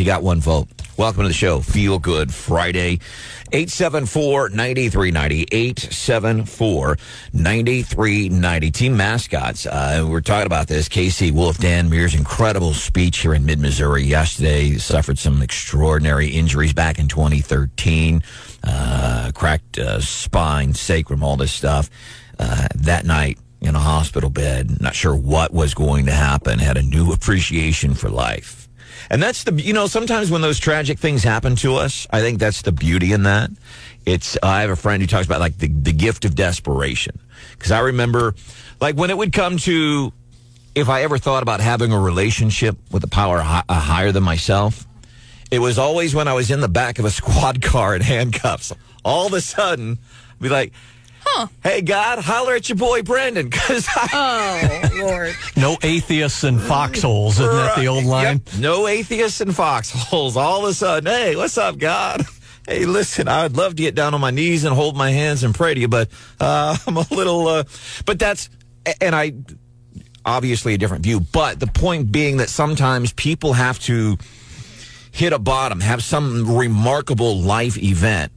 he 0.01 0.07
got 0.07 0.23
one 0.23 0.41
vote. 0.41 0.67
Welcome 0.97 1.25
to 1.25 1.29
the 1.29 1.35
show. 1.35 1.61
Feel 1.61 1.99
Good 1.99 2.33
Friday. 2.33 3.01
874-9390. 3.53 5.51
874-9390. 7.35 8.73
Team 8.73 8.97
mascots. 8.97 9.67
Uh, 9.67 10.07
we're 10.09 10.23
talking 10.23 10.47
about 10.47 10.69
this. 10.69 10.89
KC 10.89 11.33
Wolf, 11.33 11.59
Dan 11.59 11.91
Meers, 11.91 12.17
incredible 12.17 12.73
speech 12.73 13.19
here 13.19 13.35
in 13.35 13.45
mid-Missouri 13.45 14.05
yesterday. 14.05 14.79
Suffered 14.79 15.19
some 15.19 15.43
extraordinary 15.43 16.29
injuries 16.29 16.73
back 16.73 16.99
in 16.99 17.07
2013. 17.07 18.23
Uh, 18.65 19.33
cracked 19.35 19.79
uh, 19.79 20.01
spine, 20.01 20.73
sacrum, 20.73 21.23
all 21.23 21.37
this 21.37 21.53
stuff. 21.53 21.91
Uh, 22.39 22.69
that 22.75 23.05
night 23.05 23.39
in 23.61 23.75
a 23.75 23.81
hospital 23.81 24.31
bed, 24.31 24.81
not 24.81 24.95
sure 24.95 25.15
what 25.15 25.53
was 25.53 25.75
going 25.75 26.07
to 26.07 26.13
happen, 26.13 26.59
had 26.59 26.79
a 26.79 26.83
new 26.83 27.13
appreciation 27.13 27.93
for 27.93 28.09
life. 28.09 28.60
And 29.11 29.23
that's 29.23 29.45
the, 29.45 29.53
you 29.53 29.73
know, 29.73 29.87
sometimes 29.89 30.31
when 30.31 30.41
those 30.41 30.61
tragic 30.61 30.99
things 30.99 31.25
happen 31.25 31.57
to 31.57 31.75
us, 31.75 32.07
I 32.11 32.21
think 32.21 32.39
that's 32.39 32.63
the 32.63 32.73
beauty 32.73 33.13
in 33.13 33.25
that. 33.25 33.51
It's, 34.07 34.39
I 34.43 34.63
have 34.63 34.71
a 34.71 34.77
friend 34.77 35.03
who 35.03 35.07
talks 35.09 35.27
about 35.27 35.41
like 35.41 35.59
the, 35.59 35.69
the 35.69 35.93
gift 35.93 36.25
of 36.25 36.37
desperation. 36.37 37.19
Cause 37.59 37.73
I 37.73 37.81
remember 37.81 38.35
like 38.81 38.97
when 38.97 39.11
it 39.11 39.17
would 39.17 39.33
come 39.33 39.59
to, 39.59 40.13
if 40.75 40.89
I 40.89 41.03
ever 41.03 41.19
thought 41.19 41.43
about 41.43 41.61
having 41.61 41.93
a 41.93 41.99
relationship 41.99 42.77
with 42.93 43.03
a 43.03 43.09
power 43.09 43.41
hi- 43.41 43.65
higher 43.69 44.13
than 44.13 44.23
myself, 44.23 44.87
it 45.51 45.59
was 45.59 45.79
always 45.79 46.15
when 46.15 46.29
I 46.29 46.35
was 46.35 46.51
in 46.51 46.61
the 46.61 46.69
back 46.69 46.99
of 47.01 47.05
a 47.05 47.11
squad 47.21 47.61
car 47.61 47.97
in 47.97 48.03
handcuffs. 48.03 48.73
All 49.05 49.27
of 49.27 49.33
a 49.33 49.41
sudden, 49.41 49.99
I'd 50.33 50.41
be 50.41 50.49
like, 50.49 50.73
Huh. 51.33 51.47
hey, 51.63 51.81
God, 51.83 52.19
holler 52.19 52.55
at 52.55 52.69
your 52.69 52.77
boy 52.77 53.03
Brandon. 53.03 53.51
Cause 53.51 53.87
I, 53.89 54.91
Oh 54.93 54.99
Lord. 55.05 55.35
No 55.57 55.77
atheists 55.83 56.43
and 56.45 56.61
foxholes. 56.61 57.39
Isn't 57.39 57.53
that 57.53 57.77
the 57.79 57.87
old 57.87 58.05
line? 58.05 58.43
Yep. 58.47 58.59
No 58.59 58.89
atheists 58.89 59.41
and 59.41 59.55
foxholes. 59.55 60.37
All 60.37 60.65
of 60.65 60.71
a 60.71 60.75
sudden, 60.75 61.07
hey, 61.11 61.37
what's 61.37 61.57
up, 61.59 61.79
God? 61.79 62.25
Hey, 62.67 62.85
listen, 62.85 63.29
I 63.29 63.45
would 63.45 63.57
love 63.57 63.77
to 63.77 63.83
get 63.83 63.95
down 63.95 64.15
on 64.15 64.21
my 64.21 64.31
knees 64.31 64.65
and 64.65 64.75
hold 64.75 64.97
my 64.97 65.11
hands 65.11 65.43
and 65.45 65.55
pray 65.55 65.75
to 65.75 65.81
you, 65.81 65.89
but 65.89 66.09
uh, 66.41 66.77
I'm 66.87 66.97
a 66.97 67.07
little. 67.11 67.47
Uh, 67.47 67.65
but 68.07 68.19
that's, 68.19 68.49
and 69.01 69.15
I, 69.15 69.33
obviously 70.25 70.75
a 70.75 70.79
different 70.79 71.03
view. 71.05 71.21
But 71.21 71.61
the 71.61 71.67
point 71.67 72.13
being 72.13 72.39
that 72.39 72.49
sometimes 72.49 73.13
people 73.13 73.55
have 73.55 73.79
to 73.81 74.17
hit 75.13 75.33
a 75.33 75.39
bottom, 75.39 75.81
have 75.81 76.03
some 76.03 76.57
remarkable 76.57 77.39
life 77.39 77.77
event 77.79 78.33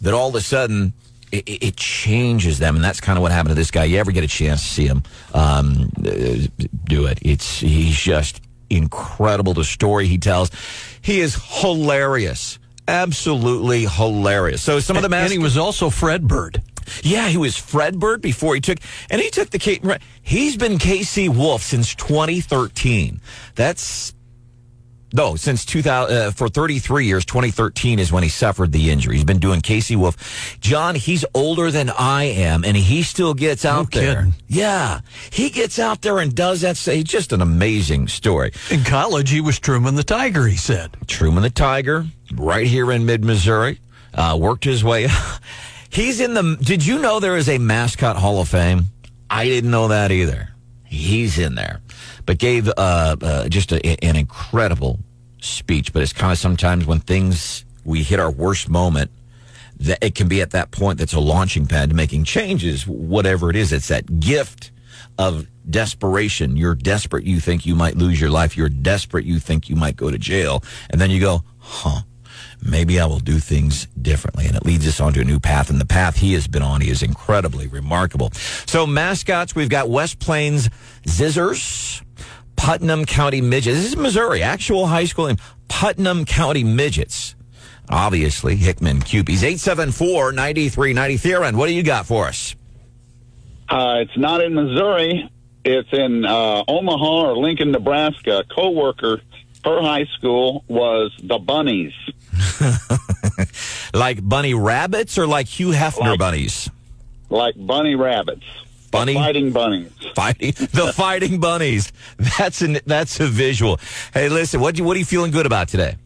that 0.00 0.14
all 0.14 0.28
of 0.28 0.34
a 0.34 0.40
sudden 0.40 0.92
it, 1.32 1.48
it- 1.48 1.76
changes 1.76 2.58
them, 2.58 2.76
and 2.76 2.84
that's 2.84 3.00
kind 3.00 3.18
of 3.18 3.22
what 3.22 3.32
happened 3.32 3.50
to 3.50 3.54
this 3.54 3.70
guy. 3.70 3.84
You 3.84 3.98
ever 3.98 4.12
get 4.12 4.24
a 4.24 4.28
chance 4.28 4.62
to 4.62 4.68
see 4.68 4.86
him 4.86 5.02
um, 5.34 5.90
uh, 5.98 6.46
do 6.84 7.06
it? 7.06 7.18
It's 7.22 7.60
he's 7.60 7.96
just 7.98 8.40
incredible. 8.70 9.54
The 9.54 9.64
story 9.64 10.06
he 10.06 10.18
tells, 10.18 10.50
he 11.02 11.20
is 11.20 11.36
hilarious, 11.60 12.58
absolutely 12.88 13.86
hilarious. 13.86 14.62
So 14.62 14.80
some 14.80 14.96
of 14.96 15.02
the 15.08 15.14
and 15.16 15.32
he 15.32 15.38
was 15.38 15.56
also 15.56 15.90
Fred 15.90 16.26
Bird. 16.26 16.62
yeah, 17.02 17.28
he 17.28 17.36
was 17.36 17.56
Fred 17.56 17.98
Bird 17.98 18.22
before 18.22 18.54
he 18.54 18.60
took, 18.60 18.78
and 19.10 19.20
he 19.20 19.30
took 19.30 19.50
the. 19.50 20.00
He's 20.22 20.56
been 20.56 20.78
KC 20.78 21.28
Wolf 21.28 21.62
since 21.62 21.94
2013. 21.94 23.20
That's 23.54 24.12
no, 25.16 25.34
since 25.34 25.64
2000 25.64 26.16
uh, 26.16 26.30
for 26.30 26.48
33 26.48 27.06
years. 27.06 27.24
2013 27.24 27.98
is 27.98 28.12
when 28.12 28.22
he 28.22 28.28
suffered 28.28 28.70
the 28.72 28.90
injury. 28.90 29.14
He's 29.14 29.24
been 29.24 29.38
doing 29.38 29.60
KC 29.60 29.96
Wolf. 29.96 30.58
John, 30.60 30.94
he's 30.94 31.24
older 31.34 31.70
than 31.70 31.90
I 31.90 32.24
am, 32.24 32.64
and 32.64 32.76
he 32.76 33.02
still 33.02 33.32
gets 33.32 33.64
out 33.64 33.90
there. 33.92 34.16
kidding. 34.16 34.34
Yeah, 34.46 35.00
he 35.30 35.48
gets 35.48 35.78
out 35.78 36.02
there 36.02 36.18
and 36.18 36.34
does 36.34 36.60
that. 36.60 36.76
Say, 36.76 37.02
just 37.02 37.32
an 37.32 37.40
amazing 37.40 38.08
story. 38.08 38.52
In 38.70 38.84
college, 38.84 39.30
he 39.30 39.40
was 39.40 39.58
Truman 39.58 39.94
the 39.94 40.04
Tiger, 40.04 40.46
he 40.46 40.56
said. 40.56 40.96
Truman 41.06 41.42
the 41.42 41.50
Tiger, 41.50 42.06
right 42.34 42.66
here 42.66 42.92
in 42.92 43.06
mid 43.06 43.24
Missouri, 43.24 43.80
uh, 44.12 44.36
worked 44.38 44.64
his 44.64 44.84
way. 44.84 45.08
He's 45.88 46.20
in 46.20 46.34
the. 46.34 46.58
Did 46.60 46.84
you 46.84 46.98
know 46.98 47.20
there 47.20 47.36
is 47.38 47.48
a 47.48 47.56
mascot 47.56 48.16
Hall 48.16 48.40
of 48.40 48.48
Fame? 48.48 48.86
I 49.30 49.46
didn't 49.46 49.70
know 49.70 49.88
that 49.88 50.12
either. 50.12 50.50
He's 50.84 51.38
in 51.38 51.54
there, 51.54 51.80
but 52.26 52.38
gave 52.38 52.68
uh, 52.68 53.16
uh, 53.20 53.48
just 53.48 53.72
a, 53.72 54.04
an 54.04 54.16
incredible 54.16 55.00
speech. 55.46 55.92
But 55.92 56.02
it's 56.02 56.12
kind 56.12 56.32
of 56.32 56.38
sometimes 56.38 56.86
when 56.86 57.00
things 57.00 57.64
we 57.84 58.02
hit 58.02 58.20
our 58.20 58.30
worst 58.30 58.68
moment, 58.68 59.10
that 59.78 59.98
it 60.02 60.14
can 60.14 60.28
be 60.28 60.40
at 60.40 60.50
that 60.52 60.70
point 60.70 60.98
that's 60.98 61.12
a 61.12 61.20
launching 61.20 61.66
pad 61.66 61.90
to 61.90 61.96
making 61.96 62.24
changes, 62.24 62.86
whatever 62.86 63.50
it 63.50 63.56
is. 63.56 63.72
It's 63.72 63.88
that 63.88 64.20
gift 64.20 64.70
of 65.18 65.46
desperation. 65.68 66.56
You're 66.56 66.74
desperate. 66.74 67.24
You 67.24 67.40
think 67.40 67.66
you 67.66 67.74
might 67.74 67.96
lose 67.96 68.20
your 68.20 68.30
life. 68.30 68.56
You're 68.56 68.68
desperate. 68.68 69.24
You 69.24 69.38
think 69.38 69.68
you 69.68 69.76
might 69.76 69.96
go 69.96 70.10
to 70.10 70.18
jail. 70.18 70.62
And 70.90 71.00
then 71.00 71.10
you 71.10 71.20
go, 71.20 71.42
huh, 71.58 72.00
maybe 72.62 73.00
I 73.00 73.06
will 73.06 73.18
do 73.18 73.38
things 73.38 73.86
differently. 74.00 74.46
And 74.46 74.56
it 74.56 74.64
leads 74.64 74.86
us 74.86 75.00
onto 75.00 75.20
a 75.20 75.24
new 75.24 75.40
path. 75.40 75.70
And 75.70 75.80
the 75.80 75.86
path 75.86 76.16
he 76.16 76.32
has 76.34 76.48
been 76.48 76.62
on, 76.62 76.80
he 76.80 76.90
is 76.90 77.02
incredibly 77.02 77.66
remarkable. 77.66 78.30
So 78.66 78.86
mascots, 78.86 79.54
we've 79.54 79.68
got 79.68 79.88
West 79.88 80.18
Plains 80.18 80.70
Zizzers, 81.04 82.02
Putnam 82.56 83.04
County 83.04 83.40
Midgets. 83.40 83.76
This 83.76 83.86
is 83.90 83.96
Missouri, 83.96 84.42
actual 84.42 84.86
high 84.86 85.04
school 85.04 85.26
name. 85.26 85.36
Putnam 85.68 86.24
County 86.24 86.64
Midgets. 86.64 87.34
Obviously, 87.88 88.56
Hickman 88.56 89.00
Kewpies. 89.00 89.42
874-9390. 89.42 91.20
Theron, 91.20 91.56
what 91.56 91.68
do 91.68 91.74
you 91.74 91.82
got 91.82 92.06
for 92.06 92.26
us? 92.26 92.56
Uh, 93.68 93.98
it's 94.00 94.16
not 94.16 94.42
in 94.42 94.54
Missouri. 94.54 95.30
It's 95.64 95.88
in 95.92 96.24
uh, 96.24 96.64
Omaha 96.66 97.30
or 97.30 97.36
Lincoln, 97.36 97.72
Nebraska. 97.72 98.38
A 98.38 98.44
coworker, 98.44 99.20
her 99.64 99.82
high 99.82 100.06
school 100.16 100.64
was 100.68 101.12
the 101.22 101.38
Bunnies. 101.38 101.92
like 103.94 104.26
bunny 104.26 104.54
rabbits 104.54 105.18
or 105.18 105.26
like 105.26 105.46
Hugh 105.46 105.70
Hefner 105.70 106.18
bunnies? 106.18 106.70
Like 107.28 107.54
bunny 107.56 107.94
rabbits. 107.94 108.44
Bunny 108.98 109.14
fighting 109.14 109.52
bunnies. 109.52 109.92
Fighting 110.14 110.52
the 110.72 110.92
fighting 110.96 111.40
bunnies. 111.40 111.92
That's 112.38 112.62
an 112.62 112.78
that's 112.86 113.20
a 113.20 113.26
visual. 113.26 113.78
Hey, 114.12 114.28
listen, 114.28 114.60
what 114.60 114.78
you 114.78 114.84
what 114.84 114.96
are 114.96 114.98
you 114.98 115.04
feeling 115.04 115.30
good 115.30 115.46
about 115.46 115.68
today? 115.68 115.96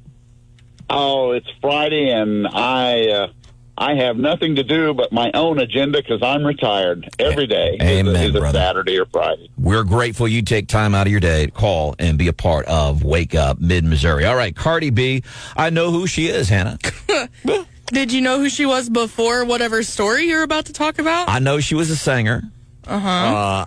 Oh, 0.88 1.32
it's 1.32 1.48
Friday, 1.60 2.10
and 2.10 2.46
I 2.48 3.08
uh, 3.08 3.32
I 3.78 3.94
have 3.94 4.16
nothing 4.16 4.56
to 4.56 4.62
do 4.62 4.92
but 4.92 5.10
my 5.10 5.30
own 5.32 5.58
agenda 5.58 6.02
because 6.02 6.22
I'm 6.22 6.44
retired 6.44 7.08
every 7.18 7.46
day. 7.46 7.78
Amen, 7.80 8.14
is 8.14 8.34
a, 8.34 8.38
is 8.38 8.44
a. 8.44 8.50
Saturday 8.52 8.98
or 8.98 9.06
Friday. 9.06 9.50
We're 9.56 9.84
grateful 9.84 10.28
you 10.28 10.42
take 10.42 10.68
time 10.68 10.94
out 10.94 11.06
of 11.06 11.10
your 11.10 11.20
day 11.20 11.46
to 11.46 11.50
call 11.50 11.94
and 11.98 12.18
be 12.18 12.28
a 12.28 12.32
part 12.32 12.66
of 12.66 13.04
Wake 13.04 13.34
Up 13.34 13.58
Mid 13.58 13.84
Missouri. 13.84 14.26
All 14.26 14.36
right, 14.36 14.54
Cardi 14.54 14.90
B, 14.90 15.22
I 15.56 15.70
know 15.70 15.90
who 15.92 16.06
she 16.06 16.26
is, 16.26 16.50
Hannah. 16.50 16.78
Did 17.86 18.12
you 18.12 18.20
know 18.20 18.38
who 18.38 18.48
she 18.50 18.66
was 18.66 18.88
before 18.88 19.44
whatever 19.44 19.82
story 19.82 20.24
you're 20.24 20.42
about 20.42 20.66
to 20.66 20.72
talk 20.72 20.98
about? 20.98 21.28
I 21.28 21.38
know 21.38 21.58
she 21.58 21.74
was 21.74 21.90
a 21.90 21.96
singer. 21.96 22.42
Uh-huh. 22.86 23.08
Uh, 23.08 23.66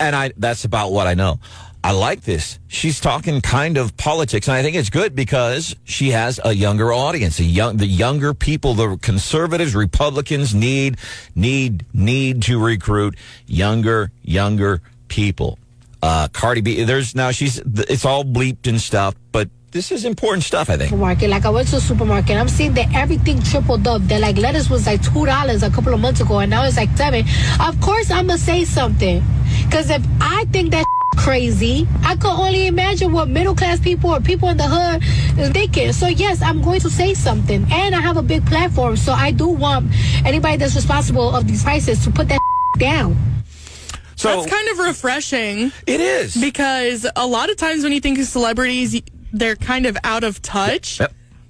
and 0.00 0.16
I 0.16 0.32
that's 0.36 0.64
about 0.64 0.92
what 0.92 1.06
I 1.06 1.14
know. 1.14 1.40
I 1.84 1.90
like 1.90 2.22
this. 2.22 2.58
She's 2.66 2.98
talking 2.98 3.42
kind 3.42 3.76
of 3.76 3.94
politics, 3.98 4.48
and 4.48 4.56
I 4.56 4.62
think 4.62 4.74
it's 4.74 4.88
good 4.88 5.14
because 5.14 5.76
she 5.84 6.12
has 6.12 6.40
a 6.42 6.54
younger 6.54 6.94
audience. 6.94 7.38
A 7.40 7.44
young, 7.44 7.76
the 7.76 7.86
younger 7.86 8.32
people, 8.32 8.72
the 8.72 8.96
conservatives, 8.96 9.74
Republicans 9.74 10.54
need, 10.54 10.96
need, 11.34 11.84
need 11.92 12.40
to 12.44 12.58
recruit 12.58 13.18
younger, 13.46 14.10
younger 14.22 14.80
people. 15.08 15.58
Uh, 16.02 16.28
Cardi 16.32 16.62
B, 16.62 16.84
there's 16.84 17.14
now 17.14 17.32
she's, 17.32 17.58
it's 17.58 18.06
all 18.06 18.24
bleeped 18.24 18.66
and 18.66 18.80
stuff, 18.80 19.14
but 19.30 19.50
this 19.74 19.90
is 19.90 20.04
important 20.04 20.44
stuff, 20.44 20.70
I 20.70 20.76
think. 20.76 20.96
Market, 20.96 21.28
Like 21.28 21.44
I 21.44 21.50
went 21.50 21.66
to 21.68 21.76
a 21.76 21.80
supermarket, 21.80 22.36
I'm 22.36 22.48
seeing 22.48 22.74
that 22.74 22.94
everything 22.94 23.42
tripled 23.42 23.86
up. 23.88 24.02
That 24.02 24.20
like 24.20 24.36
lettuce 24.38 24.70
was 24.70 24.86
like 24.86 25.02
two 25.02 25.26
dollars 25.26 25.64
a 25.64 25.70
couple 25.70 25.92
of 25.92 26.00
months 26.00 26.20
ago, 26.20 26.38
and 26.38 26.48
now 26.48 26.64
it's 26.64 26.76
like 26.76 26.96
seven. 26.96 27.24
Of 27.60 27.78
course, 27.80 28.10
I'm 28.10 28.28
gonna 28.28 28.38
say 28.38 28.64
something, 28.64 29.22
because 29.64 29.90
if 29.90 30.02
I 30.20 30.44
think 30.52 30.70
that 30.70 30.86
crazy, 31.16 31.88
I 32.04 32.14
could 32.14 32.30
only 32.30 32.68
imagine 32.68 33.12
what 33.12 33.28
middle 33.28 33.54
class 33.56 33.80
people 33.80 34.10
or 34.10 34.20
people 34.20 34.48
in 34.48 34.56
the 34.56 34.68
hood 34.68 35.02
is 35.40 35.50
thinking. 35.50 35.92
So 35.92 36.06
yes, 36.06 36.40
I'm 36.40 36.62
going 36.62 36.80
to 36.80 36.90
say 36.90 37.12
something, 37.12 37.66
and 37.72 37.96
I 37.96 38.00
have 38.00 38.16
a 38.16 38.22
big 38.22 38.46
platform, 38.46 38.96
so 38.96 39.12
I 39.12 39.32
do 39.32 39.48
want 39.48 39.92
anybody 40.24 40.56
that's 40.56 40.76
responsible 40.76 41.34
of 41.34 41.48
these 41.48 41.64
prices 41.64 42.02
to 42.04 42.12
put 42.12 42.28
that 42.28 42.40
down. 42.78 43.16
So 44.16 44.28
That's 44.28 44.50
kind 44.50 44.68
of 44.68 44.78
refreshing. 44.78 45.72
It 45.88 46.00
is. 46.00 46.36
Because 46.36 47.04
a 47.16 47.26
lot 47.26 47.50
of 47.50 47.56
times 47.56 47.82
when 47.82 47.92
you 47.92 48.00
think 48.00 48.18
of 48.20 48.26
celebrities, 48.26 49.02
they're 49.34 49.56
kind 49.56 49.84
of 49.84 49.98
out 50.04 50.24
of 50.24 50.40
touch. 50.40 51.00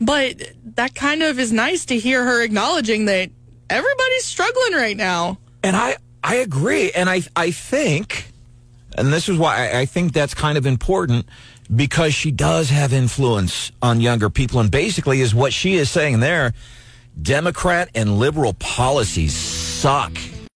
But 0.00 0.42
that 0.74 0.94
kind 0.94 1.22
of 1.22 1.38
is 1.38 1.52
nice 1.52 1.84
to 1.86 1.98
hear 1.98 2.24
her 2.24 2.42
acknowledging 2.42 3.04
that 3.04 3.30
everybody's 3.70 4.24
struggling 4.24 4.72
right 4.72 4.96
now. 4.96 5.38
And 5.62 5.76
I, 5.76 5.96
I 6.22 6.36
agree. 6.36 6.90
And 6.90 7.08
I, 7.08 7.22
I 7.36 7.50
think, 7.52 8.32
and 8.96 9.12
this 9.12 9.28
is 9.28 9.38
why 9.38 9.68
I, 9.68 9.80
I 9.80 9.84
think 9.86 10.12
that's 10.12 10.34
kind 10.34 10.58
of 10.58 10.66
important 10.66 11.26
because 11.74 12.14
she 12.14 12.30
does 12.30 12.70
have 12.70 12.92
influence 12.92 13.70
on 13.80 14.00
younger 14.00 14.30
people. 14.30 14.60
And 14.60 14.70
basically, 14.70 15.20
is 15.20 15.34
what 15.34 15.52
she 15.52 15.74
is 15.74 15.90
saying 15.90 16.20
there 16.20 16.54
Democrat 17.20 17.88
and 17.94 18.18
liberal 18.18 18.54
policies 18.54 19.34
suck 19.34 20.12